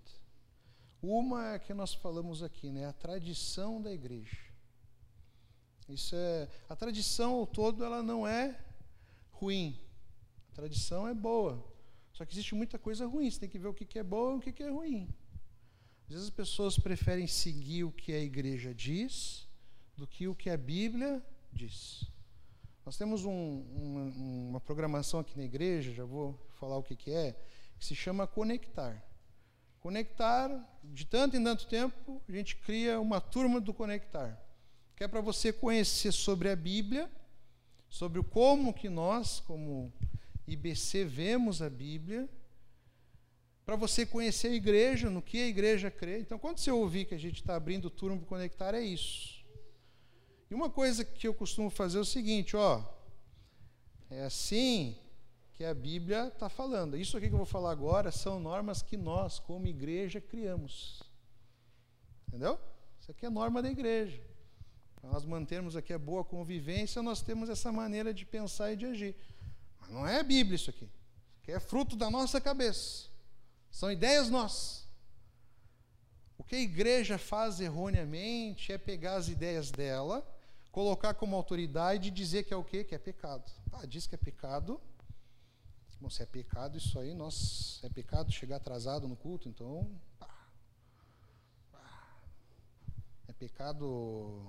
[1.01, 2.85] Uma é que nós falamos aqui, né?
[2.85, 4.37] A tradição da igreja.
[5.87, 8.59] Isso é a tradição ao todo, ela não é
[9.31, 9.79] ruim.
[10.51, 11.63] A tradição é boa.
[12.11, 13.29] Só que existe muita coisa ruim.
[13.29, 15.07] Você tem que ver o que é bom e o que é ruim.
[16.03, 19.47] Às vezes as pessoas preferem seguir o que a igreja diz
[19.95, 22.05] do que o que a Bíblia diz.
[22.87, 27.11] Nós temos um, um, uma programação aqui na igreja, já vou falar o que, que
[27.11, 27.35] é,
[27.77, 29.05] que se chama Conectar.
[29.81, 30.49] Conectar,
[30.85, 34.41] de tanto em tanto tempo, a gente cria uma turma do Conectar,
[34.95, 37.11] que é para você conhecer sobre a Bíblia,
[37.89, 39.91] sobre o como que nós, como
[40.47, 42.29] IBC, vemos a Bíblia,
[43.65, 46.19] para você conhecer a igreja, no que a igreja crê.
[46.19, 49.36] Então, quando você ouvir que a gente está abrindo o turno para conectar, é isso.
[50.49, 52.83] E uma coisa que eu costumo fazer é o seguinte, ó,
[54.09, 54.97] é assim
[55.53, 56.95] que a Bíblia está falando.
[56.95, 61.01] Isso aqui que eu vou falar agora são normas que nós, como igreja, criamos.
[62.27, 62.59] Entendeu?
[62.99, 64.21] Isso aqui é norma da igreja.
[64.95, 68.85] Para nós mantermos aqui a boa convivência, nós temos essa maneira de pensar e de
[68.85, 69.15] agir.
[69.79, 70.85] Mas não é a Bíblia isso aqui.
[70.85, 73.07] Isso aqui é fruto da nossa cabeça.
[73.71, 74.87] São ideias nossas.
[76.37, 80.25] O que a igreja faz erroneamente é pegar as ideias dela,
[80.77, 82.83] colocar como autoridade e dizer que é o quê?
[82.83, 83.51] Que é pecado.
[83.71, 84.79] Ah, diz que é pecado.
[85.99, 89.89] Bom, se é pecado, isso aí, nós, é pecado chegar atrasado no culto, então.
[90.19, 90.29] Pá,
[91.71, 92.19] pá.
[93.27, 94.45] É pecado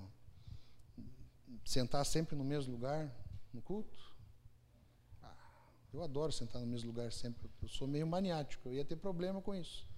[1.64, 3.10] sentar sempre no mesmo lugar
[3.50, 3.98] no culto?
[5.22, 5.34] Ah,
[5.94, 7.50] eu adoro sentar no mesmo lugar sempre.
[7.62, 9.88] Eu sou meio maniático, eu ia ter problema com isso.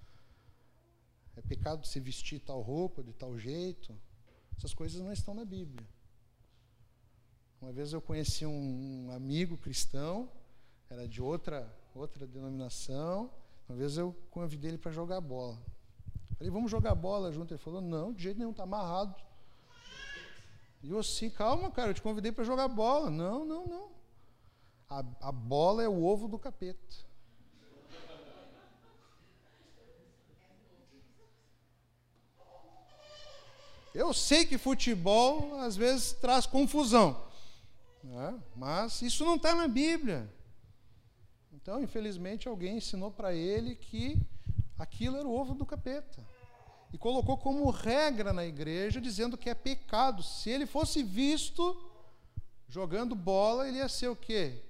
[1.35, 4.01] É pecado se vestir tal roupa, de tal jeito.
[4.57, 5.85] Essas coisas não estão na Bíblia.
[7.61, 10.31] Uma vez eu conheci um amigo cristão,
[10.89, 13.31] era de outra, outra denominação.
[13.69, 15.59] Uma vez eu convidei ele para jogar bola.
[16.39, 17.53] Falei, vamos jogar bola junto.
[17.53, 19.15] Ele falou, não, de jeito nenhum, está amarrado.
[20.83, 23.11] E eu assim, calma, cara, eu te convidei para jogar bola.
[23.11, 23.91] Não, não, não.
[24.89, 27.11] A, a bola é o ovo do capeta.
[33.95, 37.21] Eu sei que futebol às vezes traz confusão,
[38.03, 38.43] né?
[38.57, 40.33] mas isso não está na Bíblia.
[41.53, 44.21] Então, infelizmente, alguém ensinou para ele que
[44.79, 46.25] aquilo era o ovo do capeta
[46.93, 50.23] e colocou como regra na igreja, dizendo que é pecado.
[50.23, 51.77] Se ele fosse visto
[52.67, 54.65] jogando bola, ele ia ser o quê?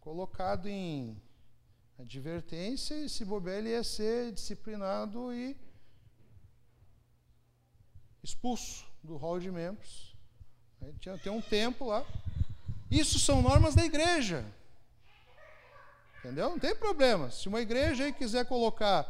[0.00, 1.20] Colocado em
[1.98, 5.56] advertência, e se bobear, ele ia ser disciplinado e
[8.22, 10.09] expulso do hall de membros.
[10.98, 12.04] Tinha, tem um tempo lá.
[12.90, 14.44] Isso são normas da igreja.
[16.18, 16.50] Entendeu?
[16.50, 17.30] Não tem problema.
[17.30, 19.06] Se uma igreja aí quiser colocar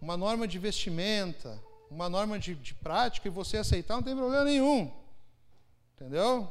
[0.00, 1.58] uma norma de vestimenta,
[1.90, 4.92] uma norma de, de prática e você aceitar, não tem problema nenhum.
[5.94, 6.50] Entendeu?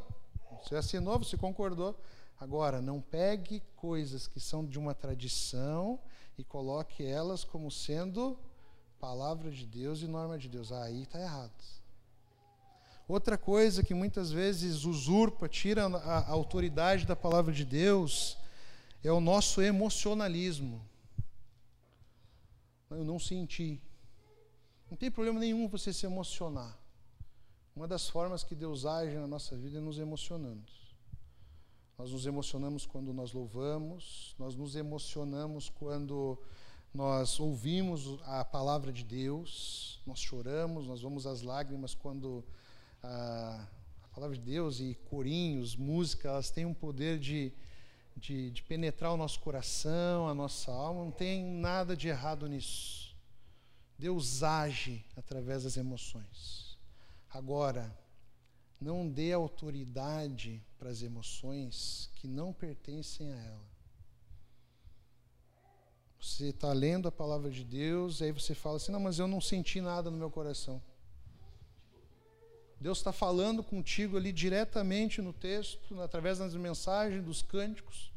[0.64, 1.96] Você assinou, você concordou.
[2.40, 6.00] Agora, não pegue coisas que são de uma tradição
[6.38, 8.38] e coloque elas como sendo
[9.00, 10.72] palavra de Deus e norma de Deus.
[10.72, 11.52] Aí está errado.
[13.10, 18.38] Outra coisa que muitas vezes usurpa, tira a autoridade da palavra de Deus,
[19.04, 20.80] é o nosso emocionalismo.
[22.88, 23.82] Eu não senti.
[24.92, 26.78] Não tem problema nenhum você se emocionar.
[27.76, 30.72] Uma das formas que Deus age na nossa vida é nos emocionando.
[31.98, 36.38] Nós nos emocionamos quando nós louvamos, nós nos emocionamos quando
[36.94, 42.46] nós ouvimos a palavra de Deus, nós choramos, nós vamos às lágrimas quando
[43.04, 43.68] a,
[44.14, 47.54] palavra de Deus e corinhos, música, elas têm um poder de,
[48.18, 53.16] de, de penetrar o nosso coração, a nossa alma, não tem nada de errado nisso.
[53.98, 56.78] Deus age através das emoções.
[57.30, 57.98] Agora,
[58.80, 63.70] não dê autoridade para as emoções que não pertencem a ela.
[66.20, 69.28] Você está lendo a palavra de Deus, e aí você fala assim: não, mas eu
[69.28, 70.82] não senti nada no meu coração.
[72.80, 78.10] Deus está falando contigo ali diretamente no texto, através das mensagens, dos cânticos,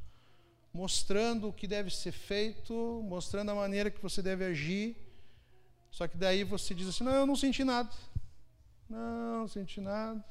[0.72, 4.96] mostrando o que deve ser feito, mostrando a maneira que você deve agir.
[5.90, 7.90] Só que daí você diz assim: não, eu não senti nada.
[8.88, 10.24] Não, não senti nada.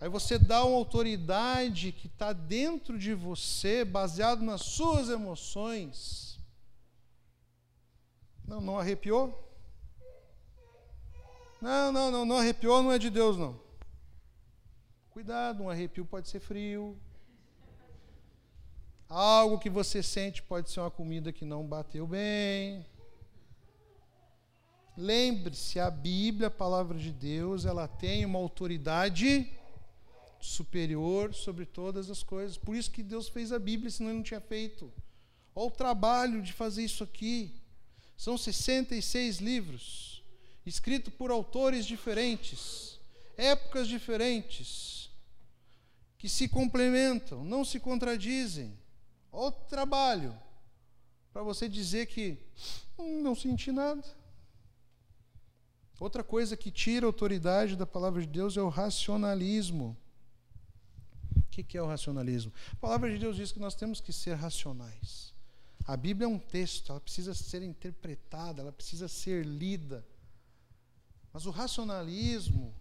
[0.00, 6.38] Aí você dá uma autoridade que está dentro de você, baseado nas suas emoções.
[8.46, 9.47] Não, não arrepiou?
[11.60, 13.60] Não, não, não, não arrepiou, não é de Deus, não.
[15.10, 16.96] Cuidado, um arrepio pode ser frio.
[19.08, 22.86] Algo que você sente pode ser uma comida que não bateu bem.
[24.96, 29.50] Lembre-se, a Bíblia, a palavra de Deus, ela tem uma autoridade
[30.40, 32.56] superior sobre todas as coisas.
[32.56, 34.92] Por isso que Deus fez a Bíblia, senão ele não tinha feito.
[35.54, 37.60] Olha o trabalho de fazer isso aqui.
[38.16, 40.17] São 66 livros,
[40.68, 42.98] escritos por autores diferentes,
[43.36, 45.10] épocas diferentes,
[46.18, 48.76] que se complementam, não se contradizem.
[49.32, 50.38] Olha o trabalho
[51.32, 52.38] para você dizer que
[52.98, 54.04] hum, não senti nada.
[56.00, 59.96] Outra coisa que tira a autoridade da palavra de Deus é o racionalismo.
[61.36, 62.52] O que é o racionalismo?
[62.72, 65.34] A palavra de Deus diz que nós temos que ser racionais.
[65.84, 70.06] A Bíblia é um texto, ela precisa ser interpretada, ela precisa ser lida.
[71.38, 72.74] Mas o racionalismo,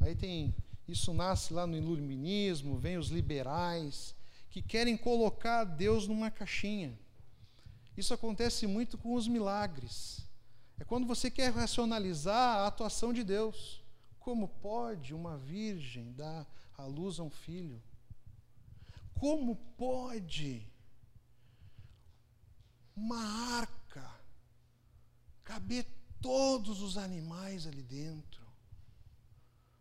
[0.00, 0.54] aí tem
[0.86, 4.14] Isso nasce lá no iluminismo, vem os liberais,
[4.50, 6.96] que querem colocar Deus numa caixinha.
[7.96, 10.24] Isso acontece muito com os milagres.
[10.78, 13.82] É quando você quer racionalizar a atuação de Deus.
[14.20, 16.46] Como pode uma virgem dar
[16.76, 17.82] à luz a um filho?
[19.12, 20.64] Como pode
[22.94, 24.08] uma arca
[25.42, 28.46] caber todos os animais ali dentro?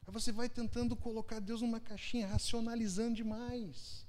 [0.05, 4.05] Aí você vai tentando colocar Deus numa caixinha, racionalizando demais.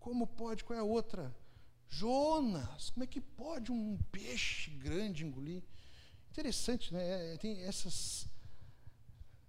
[0.00, 0.64] Como pode?
[0.64, 1.34] Qual é a outra?
[1.88, 5.62] Jonas, como é que pode um peixe grande engolir?
[6.30, 7.34] Interessante, né?
[7.34, 8.26] É, tem essas.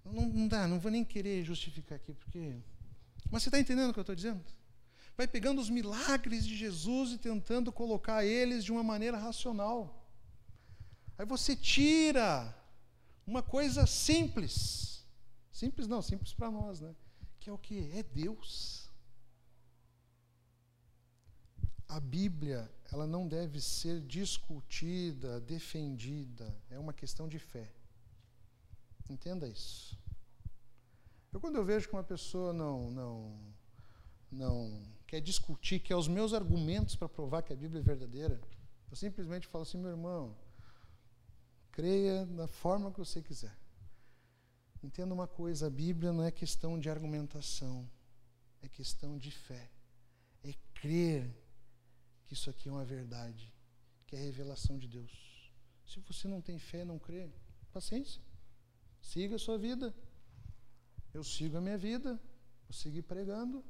[0.04, 2.60] Não, não dá, não vou nem querer justificar aqui, porque.
[3.30, 4.44] Mas você está entendendo o que eu estou dizendo?
[5.16, 10.01] Vai pegando os milagres de Jesus e tentando colocar eles de uma maneira racional.
[11.22, 12.52] Aí você tira
[13.28, 14.92] uma coisa simples
[15.62, 16.96] Simples não, simples para nós, né?
[17.40, 17.92] Que é o que?
[17.94, 18.90] É Deus.
[21.88, 26.52] A Bíblia, ela não deve ser discutida, defendida.
[26.68, 27.72] É uma questão de fé.
[29.08, 29.96] Entenda isso.
[31.32, 33.54] Eu quando eu vejo que uma pessoa não não
[34.32, 38.42] não quer discutir, quer os meus argumentos para provar que a Bíblia é verdadeira,
[38.90, 40.36] eu simplesmente falo assim, meu irmão,
[41.72, 43.56] creia da forma que você quiser.
[44.84, 47.90] Entenda uma coisa: a Bíblia não é questão de argumentação,
[48.62, 49.70] é questão de fé.
[50.44, 51.30] É crer
[52.26, 53.54] que isso aqui é uma verdade,
[54.08, 55.52] que é a revelação de Deus.
[55.86, 57.30] Se você não tem fé, não crê,
[57.72, 58.22] paciência.
[59.02, 59.94] Siga a sua vida.
[61.14, 62.20] Eu sigo a minha vida.
[62.68, 63.64] Vou seguir pregando.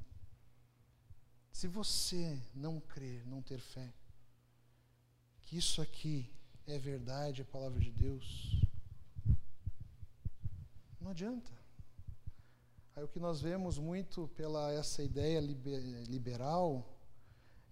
[1.51, 3.93] Se você não crer, não ter fé,
[5.41, 6.31] que isso aqui
[6.67, 8.61] é verdade, é a palavra de Deus,
[10.99, 11.51] não adianta.
[12.95, 16.87] Aí o que nós vemos muito pela essa ideia liberal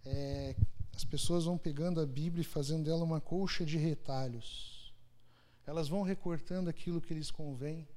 [0.06, 0.56] é
[0.96, 4.94] as pessoas vão pegando a Bíblia e fazendo dela uma colcha de retalhos.
[5.66, 7.88] Elas vão recortando aquilo que lhes convém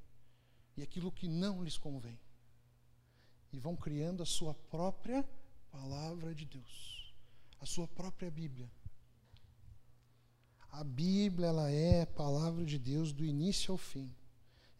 [0.77, 2.19] e aquilo que não lhes convém.
[3.53, 5.29] E vão criando a sua própria
[5.71, 7.13] palavra de Deus,
[7.61, 8.71] a sua própria Bíblia.
[10.73, 14.11] A Bíblia ela é a palavra de Deus do início ao fim.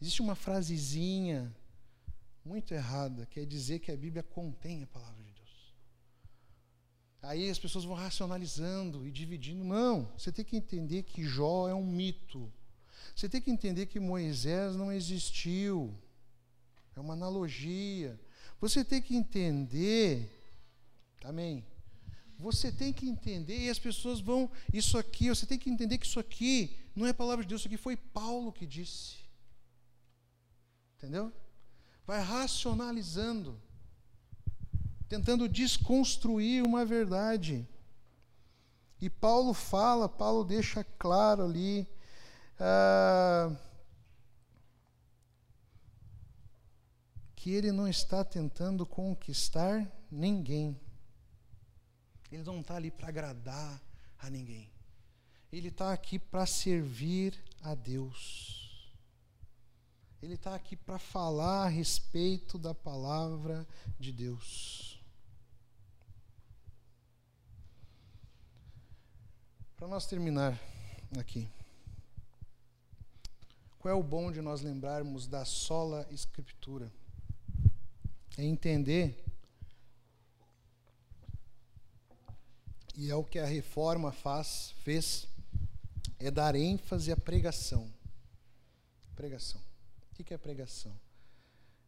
[0.01, 1.55] Existe uma frasezinha
[2.43, 5.73] muito errada, que é dizer que a Bíblia contém a palavra de Deus.
[7.21, 9.63] Aí as pessoas vão racionalizando e dividindo.
[9.63, 12.51] Não, você tem que entender que Jó é um mito.
[13.15, 15.95] Você tem que entender que Moisés não existiu.
[16.95, 18.19] É uma analogia.
[18.59, 20.27] Você tem que entender.
[21.23, 21.63] Amém.
[22.43, 24.51] Você tem que entender, e as pessoas vão.
[24.73, 27.69] Isso aqui, você tem que entender que isso aqui não é palavra de Deus, isso
[27.69, 29.15] aqui foi Paulo que disse.
[30.97, 31.31] Entendeu?
[32.05, 33.57] Vai racionalizando,
[35.07, 37.65] tentando desconstruir uma verdade.
[38.99, 41.87] E Paulo fala, Paulo deixa claro ali.
[42.59, 43.55] Ah,
[47.37, 50.77] que ele não está tentando conquistar ninguém.
[52.33, 53.79] Ele não está ali para agradar
[54.17, 54.67] a ninguém.
[55.51, 58.91] Ele está aqui para servir a Deus.
[60.19, 63.67] Ele está aqui para falar a respeito da palavra
[63.99, 64.99] de Deus.
[69.77, 70.59] Para nós terminar
[71.19, 71.47] aqui.
[73.77, 76.91] Qual é o bom de nós lembrarmos da sola escritura?
[78.35, 79.23] É entender
[82.95, 85.27] e é o que a reforma faz, fez,
[86.19, 87.91] é dar ênfase à pregação.
[89.15, 89.61] Pregação.
[90.11, 90.93] O que é pregação?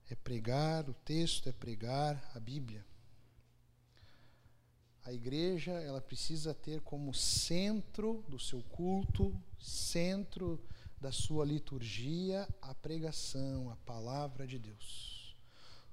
[0.09, 2.85] É pregar o texto, é pregar a Bíblia.
[5.03, 10.59] A igreja, ela precisa ter como centro do seu culto, centro
[10.99, 15.35] da sua liturgia, a pregação, a palavra de Deus.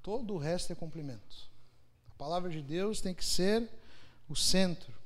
[0.02, 1.50] Todo o resto é complemento.
[2.08, 3.68] A palavra de Deus tem que ser
[4.28, 5.01] o centro.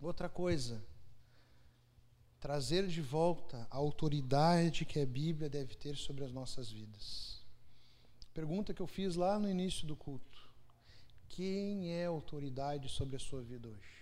[0.00, 0.84] Outra coisa,
[2.38, 7.44] trazer de volta a autoridade que a Bíblia deve ter sobre as nossas vidas.
[8.34, 10.38] Pergunta que eu fiz lá no início do culto:
[11.28, 13.96] quem é autoridade sobre a sua vida hoje?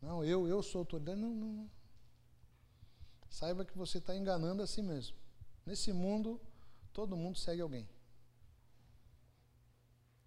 [0.00, 1.20] Não, eu, eu sou autoridade.
[1.20, 1.70] Não, não, não.
[3.30, 5.16] Saiba que você está enganando a si mesmo.
[5.64, 6.40] Nesse mundo,
[6.92, 7.88] todo mundo segue alguém.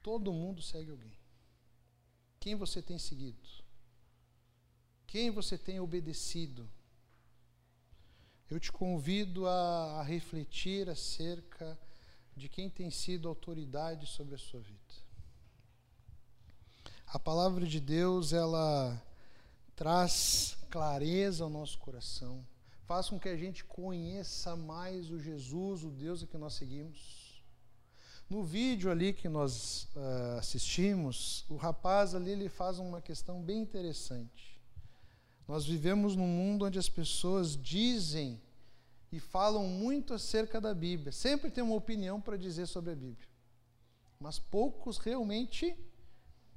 [0.01, 1.15] Todo mundo segue alguém.
[2.45, 3.49] Quem você tem seguido?
[5.07, 6.69] Quem você tem obedecido?
[8.49, 11.75] eu te convido a, a refletir acerca
[12.35, 14.79] de quem tem sido autoridade sobre a sua vida.
[17.07, 19.01] A palavra de Deus, ela
[19.75, 22.45] traz clareza ao nosso coração,
[22.83, 27.24] faz com que a gente conheça mais o Jesus, o Deus a que nós seguimos.
[28.29, 33.61] No vídeo ali que nós uh, assistimos, o rapaz ali ele faz uma questão bem
[33.61, 34.59] interessante.
[35.47, 38.41] Nós vivemos num mundo onde as pessoas dizem
[39.11, 41.11] e falam muito acerca da Bíblia.
[41.11, 43.27] Sempre tem uma opinião para dizer sobre a Bíblia.
[44.19, 45.77] Mas poucos realmente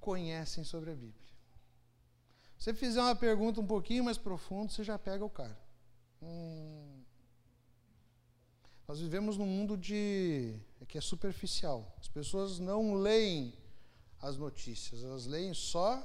[0.00, 1.28] conhecem sobre a Bíblia.
[2.56, 5.56] Se você fizer uma pergunta um pouquinho mais profunda, você já pega o cara.
[6.22, 6.87] Hum.
[8.88, 10.54] Nós vivemos num mundo de
[10.88, 11.94] que é superficial.
[12.00, 13.52] As pessoas não leem
[14.18, 16.02] as notícias, elas leem só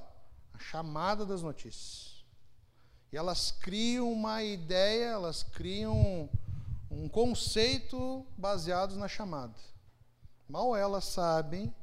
[0.54, 2.26] a chamada das notícias.
[3.10, 6.30] E elas criam uma ideia, elas criam
[6.92, 9.56] um conceito baseado na chamada.
[10.50, 11.74] Mal elas sabem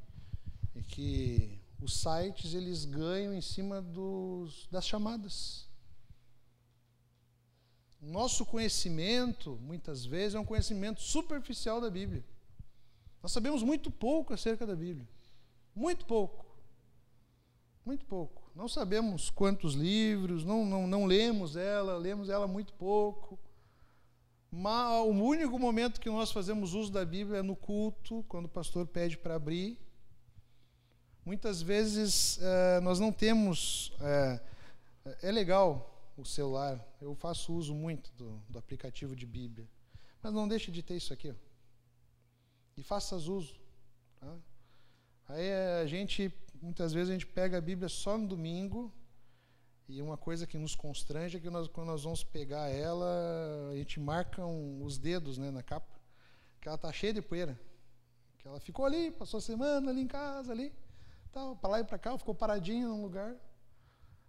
[0.86, 5.66] que os sites eles ganham em cima dos, das chamadas.
[8.00, 12.24] Nosso conhecimento, muitas vezes, é um conhecimento superficial da Bíblia.
[13.22, 15.06] Nós sabemos muito pouco acerca da Bíblia.
[15.74, 16.46] Muito pouco.
[17.84, 18.50] Muito pouco.
[18.54, 23.38] Não sabemos quantos livros, não, não, não lemos ela, lemos ela muito pouco.
[24.50, 28.48] Mas o único momento que nós fazemos uso da Bíblia é no culto, quando o
[28.48, 29.78] pastor pede para abrir.
[31.24, 33.92] Muitas vezes é, nós não temos.
[34.00, 34.40] É,
[35.22, 35.89] é, legal
[36.20, 39.68] o celular, eu faço uso muito do, do aplicativo de Bíblia.
[40.22, 41.30] Mas não deixe de ter isso aqui.
[41.30, 41.34] Ó.
[42.76, 43.58] E faça uso.
[44.18, 44.36] Tá?
[45.28, 45.52] Aí
[45.82, 48.92] a gente muitas vezes a gente pega a Bíblia só no domingo
[49.88, 53.76] e uma coisa que nos constrange é que nós, quando nós vamos pegar ela, a
[53.76, 55.98] gente marca um, os dedos né, na capa,
[56.60, 57.58] que ela está cheia de poeira.
[58.38, 60.72] Que ela ficou ali, passou a semana ali em casa, ali,
[61.32, 63.34] tal, para lá e para cá, ficou paradinha num lugar.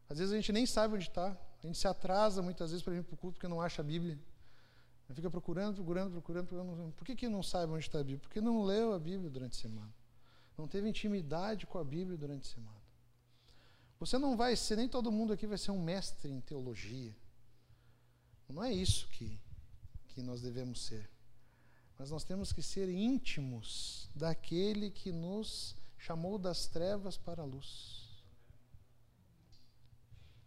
[0.10, 1.38] Às vezes a gente nem sabe onde está.
[1.64, 3.86] A gente se atrasa muitas vezes para vir para o culto porque não acha a
[3.86, 4.20] Bíblia.
[5.14, 6.94] Fica procurando, procurando, procurando, procurando.
[6.94, 8.20] Por que, que não sabe onde está a Bíblia?
[8.20, 9.94] Porque não leu a Bíblia durante a semana
[10.62, 12.82] não teve intimidade com a Bíblia durante a semana.
[14.00, 17.16] Você não vai ser, nem todo mundo aqui vai ser um mestre em teologia.
[18.48, 19.40] Não é isso que,
[20.10, 21.10] que nós devemos ser.
[21.98, 28.01] Mas nós temos que ser íntimos daquele que nos chamou das trevas para a luz.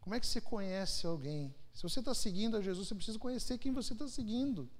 [0.04, 1.54] Como é que você conhece alguém?
[1.72, 4.70] Se você está seguindo a Jesus, você precisa conhecer quem você está seguindo.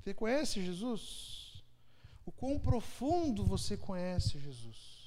[0.00, 1.42] Você conhece Jesus?
[2.24, 5.02] o quão profundo você conhece Jesus.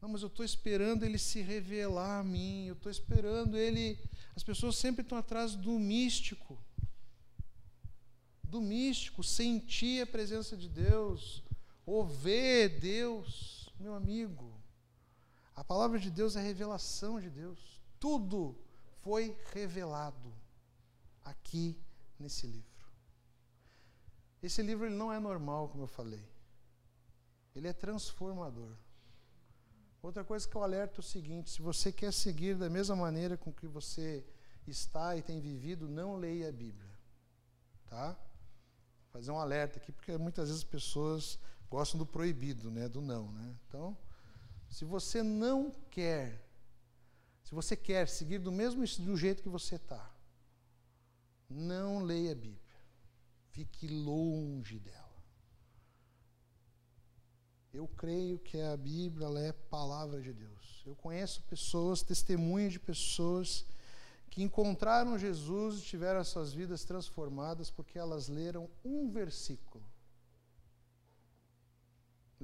[0.00, 3.98] Não, mas eu estou esperando ele se revelar a mim, eu estou esperando ele.
[4.34, 6.58] As pessoas sempre estão atrás do místico,
[8.42, 11.42] do místico, sentir a presença de Deus,
[11.86, 14.52] ou ver Deus, meu amigo.
[15.54, 17.80] A palavra de Deus é revelação de Deus.
[18.00, 18.56] Tudo
[19.02, 20.32] foi revelado
[21.24, 21.78] aqui
[22.18, 22.72] nesse livro.
[24.42, 26.26] Esse livro ele não é normal, como eu falei.
[27.54, 28.74] Ele é transformador.
[30.02, 33.36] Outra coisa que eu alerto é o seguinte: se você quer seguir da mesma maneira
[33.36, 34.26] com que você
[34.66, 36.90] está e tem vivido, não leia a Bíblia.
[37.86, 38.12] Tá?
[38.12, 41.38] Vou fazer um alerta aqui, porque muitas vezes as pessoas
[41.70, 42.88] gostam do proibido, né?
[42.88, 43.30] do não.
[43.30, 43.56] Né?
[43.68, 43.96] Então,
[44.72, 46.42] se você não quer,
[47.44, 50.10] se você quer seguir do mesmo do jeito que você está,
[51.48, 52.58] não leia a Bíblia.
[53.50, 55.22] Fique longe dela.
[57.70, 60.82] Eu creio que a Bíblia é palavra de Deus.
[60.86, 63.66] Eu conheço pessoas, testemunhas de pessoas
[64.30, 69.84] que encontraram Jesus e tiveram as suas vidas transformadas porque elas leram um versículo.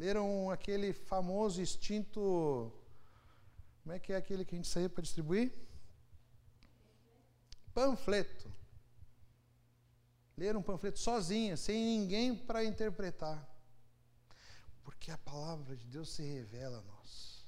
[0.02, 2.72] Leram aquele famoso instinto.
[3.82, 5.52] Como é que é aquele que a gente saía para distribuir?
[7.74, 8.48] Panfleto
[10.38, 13.36] ler um panfleto sozinha, sem ninguém para interpretar.
[14.84, 17.44] Porque a palavra de Deus se revela a nós.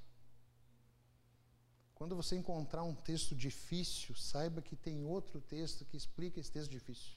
[1.94, 6.70] Quando você encontrar um texto difícil, saiba que tem outro texto que explica esse texto
[6.70, 7.16] difícil.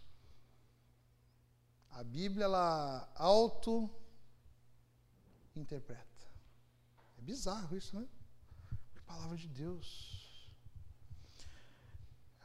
[1.89, 3.89] A Bíblia, ela auto
[5.55, 6.25] interpreta.
[7.17, 8.07] É bizarro isso, né?
[8.91, 10.23] Porque palavra de Deus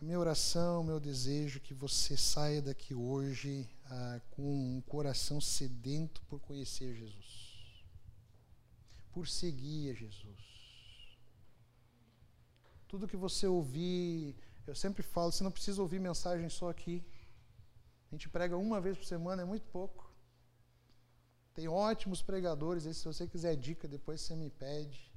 [0.00, 5.40] a minha oração, meu desejo é que você saia daqui hoje ah, com um coração
[5.40, 7.84] sedento por conhecer Jesus,
[9.12, 11.18] por seguir a Jesus.
[12.86, 14.36] Tudo que você ouvir
[14.68, 17.02] Eu sempre falo, você não precisa ouvir mensagem só aqui.
[18.12, 20.07] A gente prega uma vez por semana, é muito pouco.
[21.59, 25.12] Tem ótimos pregadores, se você quiser dica, depois você me pede.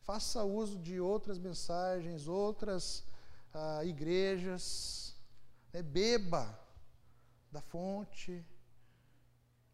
[0.00, 3.04] Faça uso de outras mensagens, outras
[3.54, 5.14] ah, igrejas.
[5.72, 5.80] Né?
[5.80, 6.58] Beba
[7.52, 8.44] da fonte.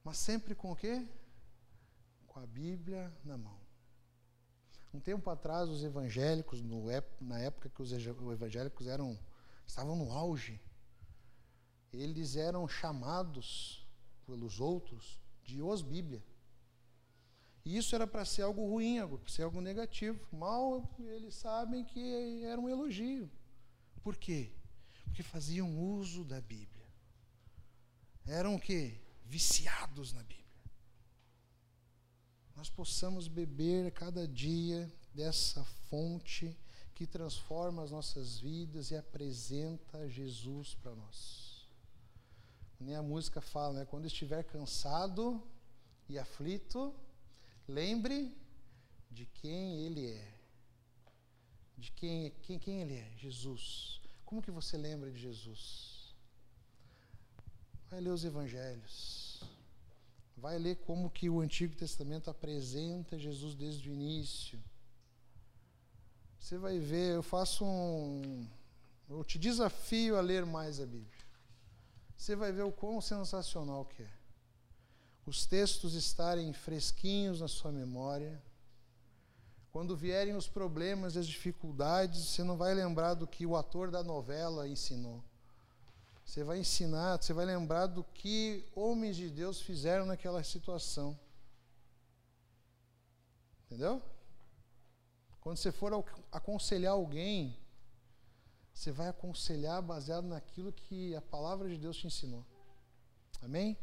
[0.04, 1.08] Mas sempre com o quê?
[2.26, 3.58] Com a Bíblia na mão.
[4.92, 6.84] Um tempo atrás, os evangélicos, no,
[7.18, 9.18] na época que os evangélicos eram,
[9.66, 10.60] estavam no auge,
[11.90, 13.88] eles eram chamados
[14.26, 16.24] pelos outros de os Bíblia.
[17.64, 20.26] E isso era para ser algo ruim, para ser algo negativo.
[20.36, 23.30] Mal eles sabem que era um elogio.
[24.02, 24.52] Por quê?
[25.04, 26.84] Porque faziam uso da Bíblia.
[28.26, 29.00] Eram o quê?
[29.24, 30.44] Viciados na Bíblia.
[32.54, 36.56] Nós possamos beber cada dia dessa fonte
[36.94, 41.43] que transforma as nossas vidas e apresenta Jesus para nós.
[42.80, 43.84] Nem a música fala, né?
[43.84, 45.42] Quando estiver cansado
[46.08, 46.94] e aflito,
[47.66, 48.36] lembre
[49.10, 50.34] de quem ele é.
[51.76, 53.10] De quem, quem, quem ele é?
[53.16, 54.00] Jesus.
[54.24, 56.14] Como que você lembra de Jesus?
[57.90, 59.42] Vai ler os evangelhos.
[60.36, 64.62] Vai ler como que o Antigo Testamento apresenta Jesus desde o início.
[66.38, 68.46] Você vai ver, eu faço um.
[69.08, 71.23] Eu te desafio a ler mais a Bíblia
[72.16, 74.10] você vai ver o quão sensacional que é.
[75.26, 78.42] Os textos estarem fresquinhos na sua memória.
[79.72, 83.90] Quando vierem os problemas e as dificuldades, você não vai lembrar do que o ator
[83.90, 85.24] da novela ensinou.
[86.24, 91.18] Você vai ensinar, você vai lembrar do que homens de Deus fizeram naquela situação.
[93.66, 94.00] Entendeu?
[95.40, 95.92] Quando você for
[96.32, 97.58] aconselhar alguém,
[98.74, 102.44] você vai aconselhar baseado naquilo que a palavra de Deus te ensinou.
[103.40, 103.78] Amém?